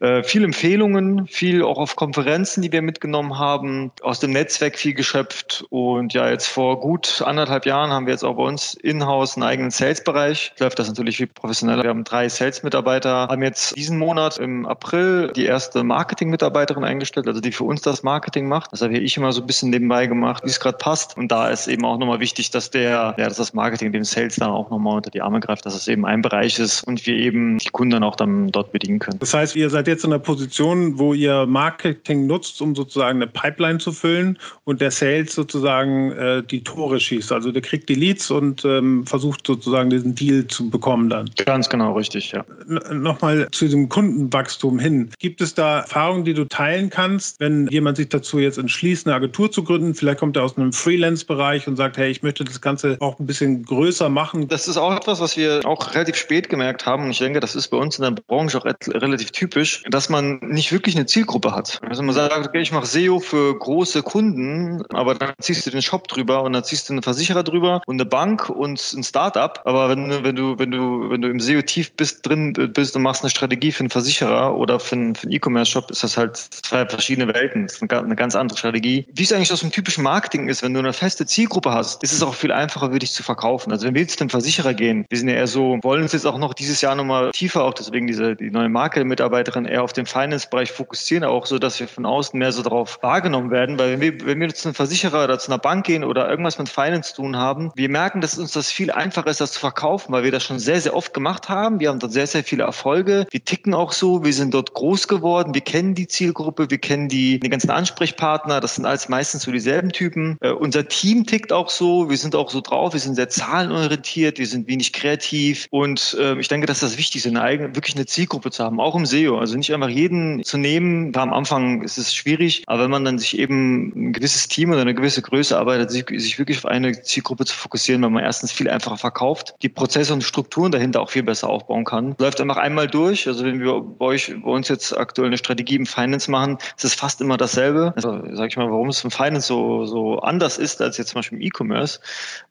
Äh, 0.00 0.22
viel 0.22 0.44
Empfehlungen, 0.44 1.26
viel 1.26 1.62
auch 1.62 1.78
auf 1.78 1.96
Konferenzen, 1.96 2.62
die 2.62 2.72
wir 2.72 2.82
mitgenommen 2.82 3.38
haben, 3.38 3.92
aus 4.02 4.20
dem 4.20 4.32
Netzwerk 4.32 4.78
viel 4.78 4.94
geschöpft 4.94 5.64
und 5.70 6.12
ja, 6.14 6.28
jetzt 6.28 6.48
vor 6.48 6.80
gut 6.80 7.03
anderthalb 7.24 7.66
Jahren 7.66 7.90
haben 7.90 8.06
wir 8.06 8.12
jetzt 8.12 8.24
auch 8.24 8.36
bei 8.36 8.42
uns 8.42 8.74
in-house 8.74 9.36
einen 9.36 9.44
eigenen 9.44 9.70
Sales-Bereich. 9.70 10.52
Läuft 10.58 10.78
das 10.78 10.88
natürlich 10.88 11.18
viel 11.18 11.26
professioneller. 11.26 11.82
Wir 11.82 11.90
haben 11.90 12.04
drei 12.04 12.28
Sales-Mitarbeiter, 12.28 13.28
haben 13.28 13.42
jetzt 13.42 13.76
diesen 13.76 13.98
Monat 13.98 14.38
im 14.38 14.66
April 14.66 15.32
die 15.34 15.46
erste 15.46 15.84
Marketing-Mitarbeiterin 15.84 16.84
eingestellt, 16.84 17.26
also 17.28 17.40
die 17.40 17.52
für 17.52 17.64
uns 17.64 17.82
das 17.82 18.02
Marketing 18.02 18.48
macht. 18.48 18.72
Das 18.72 18.82
habe 18.82 18.96
ich 18.96 19.16
immer 19.16 19.32
so 19.32 19.40
ein 19.40 19.46
bisschen 19.46 19.70
nebenbei 19.70 20.06
gemacht, 20.06 20.42
wie 20.44 20.50
es 20.50 20.60
gerade 20.60 20.78
passt. 20.78 21.16
Und 21.16 21.30
da 21.30 21.48
ist 21.48 21.66
eben 21.66 21.84
auch 21.84 21.98
nochmal 21.98 22.20
wichtig, 22.20 22.50
dass 22.50 22.70
der, 22.70 23.14
ja, 23.18 23.28
dass 23.28 23.36
das 23.36 23.54
Marketing 23.54 23.92
dem 23.92 24.04
Sales 24.04 24.36
dann 24.36 24.50
auch 24.50 24.70
nochmal 24.70 24.96
unter 24.96 25.10
die 25.10 25.22
Arme 25.22 25.40
greift, 25.40 25.66
dass 25.66 25.74
es 25.74 25.88
eben 25.88 26.06
ein 26.06 26.22
Bereich 26.22 26.58
ist 26.58 26.82
und 26.84 27.06
wir 27.06 27.14
eben 27.14 27.58
die 27.58 27.68
Kunden 27.68 28.02
auch 28.02 28.16
dann 28.16 28.48
dort 28.48 28.72
bedienen 28.72 28.98
können. 28.98 29.18
Das 29.18 29.34
heißt, 29.34 29.56
ihr 29.56 29.70
seid 29.70 29.88
jetzt 29.88 30.04
in 30.04 30.12
einer 30.12 30.20
Position, 30.20 30.98
wo 30.98 31.14
ihr 31.14 31.46
Marketing 31.46 32.26
nutzt, 32.26 32.60
um 32.62 32.74
sozusagen 32.74 33.22
eine 33.22 33.26
Pipeline 33.26 33.78
zu 33.78 33.92
füllen 33.92 34.38
und 34.64 34.80
der 34.80 34.90
Sales 34.90 35.34
sozusagen 35.34 36.12
äh, 36.12 36.42
die 36.42 36.62
Tore 36.62 36.83
schießt. 36.98 37.32
Also 37.32 37.52
der 37.52 37.62
kriegt 37.62 37.88
die 37.88 37.94
Leads 37.94 38.30
und 38.30 38.64
ähm, 38.64 39.06
versucht 39.06 39.46
sozusagen 39.46 39.90
diesen 39.90 40.14
Deal 40.14 40.46
zu 40.46 40.70
bekommen 40.70 41.08
dann. 41.08 41.30
Ganz 41.44 41.68
genau, 41.68 41.94
richtig, 41.94 42.32
ja. 42.32 42.44
Nochmal 42.92 43.48
zu 43.52 43.64
diesem 43.64 43.88
Kundenwachstum 43.88 44.78
hin. 44.78 45.10
Gibt 45.18 45.40
es 45.40 45.54
da 45.54 45.80
Erfahrungen, 45.80 46.24
die 46.24 46.34
du 46.34 46.44
teilen 46.44 46.90
kannst, 46.90 47.40
wenn 47.40 47.68
jemand 47.68 47.96
sich 47.96 48.08
dazu 48.08 48.38
jetzt 48.38 48.58
entschließt, 48.58 49.06
eine 49.06 49.16
Agentur 49.16 49.50
zu 49.50 49.64
gründen? 49.64 49.94
Vielleicht 49.94 50.18
kommt 50.18 50.36
er 50.36 50.44
aus 50.44 50.56
einem 50.56 50.72
Freelance-Bereich 50.72 51.66
und 51.68 51.76
sagt, 51.76 51.96
hey, 51.96 52.10
ich 52.10 52.22
möchte 52.22 52.44
das 52.44 52.60
Ganze 52.60 52.96
auch 53.00 53.18
ein 53.18 53.26
bisschen 53.26 53.64
größer 53.64 54.08
machen. 54.08 54.48
Das 54.48 54.68
ist 54.68 54.76
auch 54.76 54.94
etwas, 54.94 55.20
was 55.20 55.36
wir 55.36 55.60
auch 55.64 55.94
relativ 55.94 56.16
spät 56.16 56.48
gemerkt 56.48 56.86
haben. 56.86 57.04
Und 57.04 57.10
ich 57.10 57.18
denke, 57.18 57.40
das 57.40 57.54
ist 57.54 57.68
bei 57.68 57.76
uns 57.76 57.98
in 57.98 58.02
der 58.02 58.10
Branche 58.10 58.58
auch 58.58 58.64
relativ 58.88 59.30
typisch, 59.30 59.82
dass 59.88 60.08
man 60.08 60.38
nicht 60.42 60.72
wirklich 60.72 60.96
eine 60.96 61.06
Zielgruppe 61.06 61.54
hat. 61.54 61.80
Also 61.88 62.02
man 62.02 62.14
sagt, 62.14 62.46
okay, 62.46 62.60
ich 62.60 62.72
mache 62.72 62.86
SEO 62.86 63.20
für 63.20 63.58
große 63.58 64.02
Kunden, 64.02 64.82
aber 64.92 65.14
dann 65.14 65.32
ziehst 65.40 65.66
du 65.66 65.70
den 65.70 65.82
Shop 65.82 66.08
drüber 66.08 66.42
und 66.42 66.52
dann 66.52 66.64
ziehst 66.64 66.73
du 66.82 66.92
einen 66.92 67.02
Versicherer 67.02 67.42
drüber 67.42 67.82
und 67.86 67.96
eine 67.96 68.04
Bank 68.04 68.48
und 68.48 68.92
ein 68.92 69.02
Startup. 69.02 69.60
Aber 69.64 69.88
wenn, 69.88 70.24
wenn 70.24 70.36
du, 70.36 70.58
wenn 70.58 70.70
du, 70.70 71.10
wenn 71.10 71.22
du 71.22 71.28
im 71.28 71.40
SEO 71.40 71.62
tief 71.62 71.92
bist, 71.92 72.26
drin 72.26 72.52
bist 72.52 72.96
und 72.96 73.02
machst 73.02 73.22
eine 73.22 73.30
Strategie 73.30 73.72
für 73.72 73.80
einen 73.80 73.90
Versicherer 73.90 74.56
oder 74.56 74.80
für 74.80 74.96
einen, 74.96 75.16
einen 75.22 75.32
E-Commerce-Shop, 75.32 75.90
ist 75.90 76.02
das 76.02 76.16
halt 76.16 76.36
zwei 76.36 76.86
verschiedene 76.86 77.32
Welten. 77.32 77.66
Das 77.66 77.76
ist 77.76 77.90
eine 77.90 78.16
ganz 78.16 78.34
andere 78.34 78.58
Strategie. 78.58 79.06
Wie 79.12 79.22
es 79.22 79.32
eigentlich 79.32 79.52
aus 79.52 79.60
dem 79.60 79.70
typischen 79.70 80.04
Marketing 80.04 80.48
ist, 80.48 80.62
wenn 80.62 80.74
du 80.74 80.80
eine 80.80 80.92
feste 80.92 81.26
Zielgruppe 81.26 81.72
hast, 81.72 82.02
ist 82.02 82.12
es 82.12 82.22
auch 82.22 82.34
viel 82.34 82.52
einfacher 82.52 82.90
für 82.90 82.98
dich 82.98 83.12
zu 83.12 83.22
verkaufen. 83.22 83.72
Also 83.72 83.86
wenn 83.86 83.94
wir 83.94 84.02
jetzt 84.02 84.18
zum 84.18 84.30
Versicherer 84.30 84.74
gehen, 84.74 85.06
wir 85.08 85.18
sind 85.18 85.28
ja 85.28 85.34
eher 85.34 85.46
so, 85.46 85.78
wollen 85.82 86.02
uns 86.02 86.12
jetzt 86.12 86.26
auch 86.26 86.38
noch 86.38 86.54
dieses 86.54 86.80
Jahr 86.80 86.94
nochmal 86.94 87.30
tiefer, 87.32 87.64
auch 87.64 87.74
deswegen 87.74 88.06
diese, 88.06 88.36
die 88.36 88.50
neue 88.50 88.68
Marke-Mitarbeiterin 88.68 89.64
eher 89.64 89.82
auf 89.82 89.92
den 89.92 90.06
Finance-Bereich 90.06 90.72
fokussieren, 90.72 91.24
auch 91.24 91.46
so, 91.46 91.58
dass 91.58 91.80
wir 91.80 91.88
von 91.88 92.06
außen 92.06 92.38
mehr 92.38 92.52
so 92.52 92.62
darauf 92.62 93.02
wahrgenommen 93.02 93.50
werden, 93.50 93.78
weil 93.78 93.92
wenn 93.92 94.00
wir, 94.00 94.26
wenn 94.26 94.40
wir 94.40 94.54
zu 94.54 94.68
einem 94.68 94.74
Versicherer 94.74 95.24
oder 95.24 95.38
zu 95.38 95.50
einer 95.50 95.58
Bank 95.58 95.86
gehen 95.86 96.04
oder 96.04 96.28
irgendwas 96.28 96.58
mit 96.58 96.63
Finance 96.66 97.14
zu 97.14 97.22
tun 97.22 97.36
haben, 97.36 97.72
wir 97.74 97.88
merken, 97.88 98.20
dass 98.20 98.38
uns 98.38 98.52
das 98.52 98.70
viel 98.70 98.90
einfacher 98.90 99.28
ist, 99.28 99.40
das 99.40 99.52
zu 99.52 99.60
verkaufen, 99.60 100.12
weil 100.12 100.24
wir 100.24 100.32
das 100.32 100.44
schon 100.44 100.58
sehr, 100.58 100.80
sehr 100.80 100.94
oft 100.94 101.14
gemacht 101.14 101.48
haben. 101.48 101.80
Wir 101.80 101.88
haben 101.88 101.98
dort 101.98 102.12
sehr, 102.12 102.26
sehr 102.26 102.44
viele 102.44 102.64
Erfolge. 102.64 103.26
Wir 103.30 103.44
ticken 103.44 103.74
auch 103.74 103.92
so, 103.92 104.24
wir 104.24 104.32
sind 104.32 104.54
dort 104.54 104.74
groß 104.74 105.08
geworden, 105.08 105.54
wir 105.54 105.60
kennen 105.60 105.94
die 105.94 106.06
Zielgruppe, 106.06 106.70
wir 106.70 106.78
kennen 106.78 107.08
die, 107.08 107.40
die 107.40 107.48
ganzen 107.48 107.70
Ansprechpartner, 107.70 108.60
das 108.60 108.76
sind 108.76 108.86
alles 108.86 109.08
meistens 109.08 109.42
so 109.42 109.52
dieselben 109.52 109.90
Typen. 109.90 110.36
Äh, 110.40 110.50
unser 110.50 110.88
Team 110.88 111.26
tickt 111.26 111.52
auch 111.52 111.70
so, 111.70 112.10
wir 112.10 112.16
sind 112.16 112.34
auch 112.34 112.50
so 112.50 112.60
drauf, 112.60 112.92
wir 112.92 113.00
sind 113.00 113.14
sehr 113.14 113.28
zahlenorientiert, 113.28 114.38
wir 114.38 114.46
sind 114.46 114.68
wenig 114.68 114.92
kreativ 114.92 115.66
und 115.70 116.16
äh, 116.18 116.38
ich 116.38 116.48
denke, 116.48 116.66
dass 116.66 116.80
das 116.80 116.98
wichtig 116.98 117.24
ist, 117.24 117.26
eine 117.26 117.42
eigene, 117.42 117.74
wirklich 117.74 117.96
eine 117.96 118.06
Zielgruppe 118.06 118.50
zu 118.50 118.64
haben, 118.64 118.80
auch 118.80 118.94
im 118.94 119.06
SEO. 119.06 119.38
Also 119.38 119.56
nicht 119.56 119.72
einfach 119.72 119.88
jeden 119.88 120.42
zu 120.44 120.58
nehmen. 120.58 121.14
Am 121.16 121.32
Anfang 121.32 121.82
ist 121.82 121.98
es 121.98 122.14
schwierig, 122.14 122.64
aber 122.66 122.84
wenn 122.84 122.90
man 122.90 123.04
dann 123.04 123.18
sich 123.18 123.38
eben 123.38 123.92
ein 123.94 124.12
gewisses 124.12 124.48
Team 124.48 124.70
oder 124.70 124.80
eine 124.80 124.94
gewisse 124.94 125.22
Größe 125.22 125.58
arbeitet, 125.58 125.90
sich, 125.90 126.04
sich 126.08 126.38
wirklich 126.38 126.53
auf 126.58 126.66
eine 126.66 127.02
Zielgruppe 127.02 127.44
zu 127.44 127.56
fokussieren, 127.56 128.02
weil 128.02 128.10
man 128.10 128.22
erstens 128.24 128.52
viel 128.52 128.68
einfacher 128.68 128.96
verkauft, 128.96 129.54
die 129.62 129.68
Prozesse 129.68 130.12
und 130.12 130.22
Strukturen 130.22 130.72
dahinter 130.72 131.00
auch 131.00 131.10
viel 131.10 131.22
besser 131.22 131.48
aufbauen 131.48 131.84
kann. 131.84 132.14
Läuft 132.18 132.40
einfach 132.40 132.56
einmal 132.56 132.88
durch. 132.88 133.26
Also 133.26 133.44
wenn 133.44 133.60
wir 133.60 133.80
bei 133.80 134.04
euch, 134.06 134.34
bei 134.42 134.50
uns 134.50 134.68
jetzt 134.68 134.96
aktuell 134.96 135.28
eine 135.28 135.38
Strategie 135.38 135.76
im 135.76 135.86
Finance 135.86 136.30
machen, 136.30 136.58
ist 136.76 136.84
es 136.84 136.94
fast 136.94 137.20
immer 137.20 137.36
dasselbe. 137.36 137.92
Also 137.96 138.22
sag 138.32 138.48
ich 138.48 138.56
mal, 138.56 138.70
warum 138.70 138.88
es 138.88 139.02
im 139.04 139.10
Finance 139.10 139.46
so, 139.46 139.86
so 139.86 140.18
anders 140.20 140.58
ist 140.58 140.80
als 140.80 140.98
jetzt 140.98 141.10
zum 141.10 141.18
Beispiel 141.18 141.38
im 141.38 141.44
E-Commerce. 141.44 142.00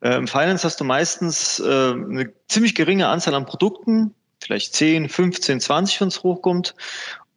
Äh, 0.00 0.16
Im 0.16 0.28
Finance 0.28 0.64
hast 0.64 0.80
du 0.80 0.84
meistens 0.84 1.60
äh, 1.60 1.64
eine 1.64 2.32
ziemlich 2.48 2.74
geringe 2.74 3.08
Anzahl 3.08 3.34
an 3.34 3.46
Produkten, 3.46 4.14
vielleicht 4.40 4.74
10, 4.74 5.08
15, 5.08 5.60
20, 5.60 6.00
wenn 6.00 6.08
es 6.08 6.22
hochkommt. 6.22 6.74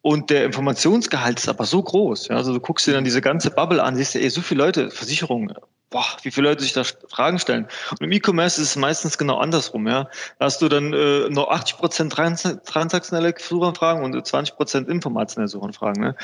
Und 0.00 0.30
der 0.30 0.44
Informationsgehalt 0.44 1.38
ist 1.38 1.48
aber 1.48 1.64
so 1.64 1.82
groß. 1.82 2.28
Ja, 2.28 2.36
also 2.36 2.52
du 2.52 2.60
guckst 2.60 2.86
dir 2.86 2.92
dann 2.92 3.04
diese 3.04 3.20
ganze 3.20 3.50
Bubble 3.50 3.82
an, 3.82 3.96
siehst 3.96 4.14
du, 4.14 4.20
ey, 4.20 4.30
so 4.30 4.40
viele 4.40 4.64
Leute, 4.64 4.90
Versicherungen, 4.90 5.52
boah, 5.90 6.04
wie 6.22 6.30
viele 6.30 6.48
Leute 6.48 6.62
sich 6.62 6.72
da 6.72 6.82
Fragen 7.08 7.38
stellen. 7.38 7.66
Und 7.90 8.02
im 8.02 8.12
E-Commerce 8.12 8.60
ist 8.60 8.70
es 8.70 8.76
meistens 8.76 9.18
genau 9.18 9.38
andersrum, 9.38 9.86
ja. 9.86 10.08
Da 10.38 10.46
hast 10.46 10.60
du 10.60 10.68
dann 10.68 10.92
äh, 10.92 11.28
nur 11.28 11.52
80 11.52 11.76
Prozent 11.76 12.12
transaktionelle 12.12 13.34
Suchanfragen 13.38 14.04
und 14.04 14.26
20 14.26 14.56
Prozent 14.56 14.88
informationelle 14.88 15.48
Suchanfragen, 15.48 16.02
ne? 16.02 16.16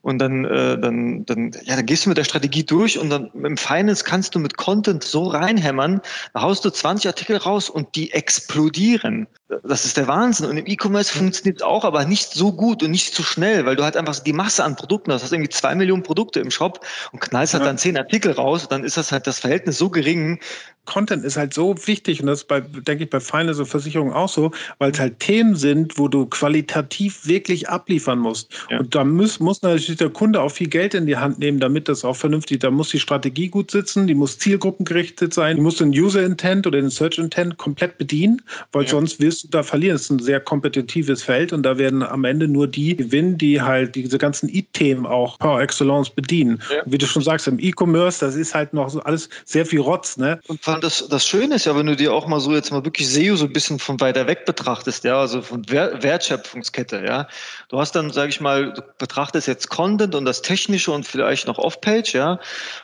Und 0.00 0.18
dann, 0.18 0.44
äh, 0.44 0.78
dann, 0.78 1.24
dann, 1.26 1.52
ja, 1.62 1.76
dann 1.76 1.86
gehst 1.86 2.04
du 2.04 2.10
mit 2.10 2.18
der 2.18 2.24
Strategie 2.24 2.64
durch 2.64 2.98
und 2.98 3.10
dann 3.10 3.30
im 3.32 3.56
Finance 3.56 4.04
kannst 4.04 4.34
du 4.34 4.38
mit 4.38 4.56
Content 4.56 5.04
so 5.04 5.24
reinhämmern, 5.24 6.00
da 6.32 6.42
haust 6.42 6.64
du 6.64 6.70
20 6.70 7.08
Artikel 7.08 7.36
raus 7.36 7.68
und 7.70 7.94
die 7.94 8.12
explodieren. 8.12 9.26
Das 9.62 9.84
ist 9.84 9.96
der 9.96 10.06
Wahnsinn. 10.08 10.46
Und 10.46 10.56
im 10.56 10.66
E-Commerce 10.66 11.12
funktioniert 11.12 11.58
es 11.58 11.62
auch, 11.62 11.84
aber 11.84 12.04
nicht 12.04 12.32
so 12.32 12.52
gut 12.52 12.82
und 12.82 12.90
nicht 12.90 13.14
so 13.14 13.22
schnell, 13.22 13.66
weil 13.66 13.76
du 13.76 13.84
halt 13.84 13.96
einfach 13.96 14.18
die 14.18 14.32
Masse 14.32 14.64
an 14.64 14.76
Produkten 14.76 15.12
hast. 15.12 15.22
Du 15.22 15.24
hast 15.26 15.32
irgendwie 15.32 15.50
zwei 15.50 15.74
Millionen 15.74 16.02
Produkte 16.02 16.40
im 16.40 16.50
Shop 16.50 16.84
und 17.12 17.20
knallst 17.20 17.54
halt 17.54 17.62
ja. 17.62 17.68
dann 17.68 17.78
zehn 17.78 17.96
Artikel 17.96 18.32
raus. 18.32 18.64
Und 18.64 18.72
dann 18.72 18.84
ist 18.84 18.96
das 18.96 19.12
halt 19.12 19.26
das 19.26 19.38
Verhältnis 19.38 19.78
so 19.78 19.90
gering, 19.90 20.40
Content 20.86 21.24
ist 21.24 21.36
halt 21.36 21.54
so 21.54 21.74
wichtig 21.86 22.20
und 22.20 22.26
das 22.26 22.40
ist 22.40 22.48
bei, 22.48 22.60
denke 22.60 23.04
ich, 23.04 23.10
bei 23.10 23.20
Finance 23.20 23.60
und 23.60 23.66
Versicherungen 23.66 24.12
auch 24.12 24.28
so, 24.28 24.50
weil 24.78 24.90
es 24.90 24.98
halt 24.98 25.18
Themen 25.20 25.56
sind, 25.56 25.98
wo 25.98 26.08
du 26.08 26.26
qualitativ 26.26 27.26
wirklich 27.26 27.68
abliefern 27.68 28.18
musst. 28.18 28.52
Ja. 28.70 28.80
Und 28.80 28.94
da 28.94 29.04
muss, 29.04 29.40
muss 29.40 29.62
natürlich 29.62 29.96
der 29.96 30.10
Kunde 30.10 30.42
auch 30.42 30.50
viel 30.50 30.68
Geld 30.68 30.94
in 30.94 31.06
die 31.06 31.16
Hand 31.16 31.38
nehmen, 31.38 31.58
damit 31.58 31.88
das 31.88 32.04
auch 32.04 32.16
vernünftig, 32.16 32.60
da 32.60 32.70
muss 32.70 32.90
die 32.90 33.00
Strategie 33.00 33.48
gut 33.48 33.70
sitzen, 33.70 34.06
die 34.06 34.14
muss 34.14 34.38
zielgruppengerichtet 34.38 35.32
sein, 35.32 35.56
die 35.56 35.62
muss 35.62 35.76
den 35.76 35.90
User 35.90 36.22
Intent 36.22 36.66
oder 36.66 36.80
den 36.80 36.90
Search 36.90 37.18
Intent 37.18 37.56
komplett 37.56 37.96
bedienen, 37.96 38.42
weil 38.72 38.84
ja. 38.84 38.90
sonst 38.90 39.20
wirst 39.20 39.43
da 39.50 39.62
verlieren. 39.62 39.96
Es 39.96 40.02
ist 40.02 40.10
ein 40.10 40.18
sehr 40.18 40.40
kompetitives 40.40 41.22
Feld 41.22 41.52
und 41.52 41.62
da 41.62 41.78
werden 41.78 42.02
am 42.02 42.24
Ende 42.24 42.48
nur 42.48 42.66
die 42.66 42.96
gewinnen, 42.96 43.38
die 43.38 43.60
halt 43.60 43.94
diese 43.94 44.18
ganzen 44.18 44.48
E-Themen 44.48 45.06
auch 45.06 45.38
par 45.38 45.60
excellence 45.60 46.10
bedienen. 46.10 46.62
Ja. 46.70 46.82
Wie 46.86 46.98
du 46.98 47.06
schon 47.06 47.22
sagst, 47.22 47.48
im 47.48 47.58
E-Commerce, 47.58 48.24
das 48.24 48.34
ist 48.34 48.54
halt 48.54 48.72
noch 48.72 48.90
so 48.90 49.00
alles 49.00 49.28
sehr 49.44 49.66
viel 49.66 49.80
Rotz, 49.80 50.16
ne? 50.16 50.40
Und 50.46 50.60
das, 50.82 51.08
das 51.08 51.26
Schöne 51.26 51.56
ist 51.56 51.66
ja, 51.66 51.76
wenn 51.76 51.86
du 51.86 51.96
dir 51.96 52.12
auch 52.12 52.26
mal 52.26 52.40
so 52.40 52.54
jetzt 52.54 52.70
mal 52.70 52.84
wirklich 52.84 53.08
SEO 53.08 53.36
so 53.36 53.46
ein 53.46 53.52
bisschen 53.52 53.78
von 53.78 54.00
weiter 54.00 54.26
weg 54.26 54.44
betrachtest, 54.44 55.04
ja, 55.04 55.20
also 55.20 55.42
von 55.42 55.68
Wertschöpfungskette, 55.68 57.04
ja. 57.04 57.28
Du 57.68 57.78
hast 57.78 57.92
dann, 57.92 58.10
sage 58.10 58.28
ich 58.28 58.40
mal, 58.40 58.72
du 58.72 58.82
betrachtest 58.98 59.48
jetzt 59.48 59.68
Content 59.68 60.14
und 60.14 60.24
das 60.24 60.42
Technische 60.42 60.92
und 60.92 61.06
vielleicht 61.06 61.46
noch 61.46 61.58
Off-Page, 61.58 62.14
ja. 62.14 62.38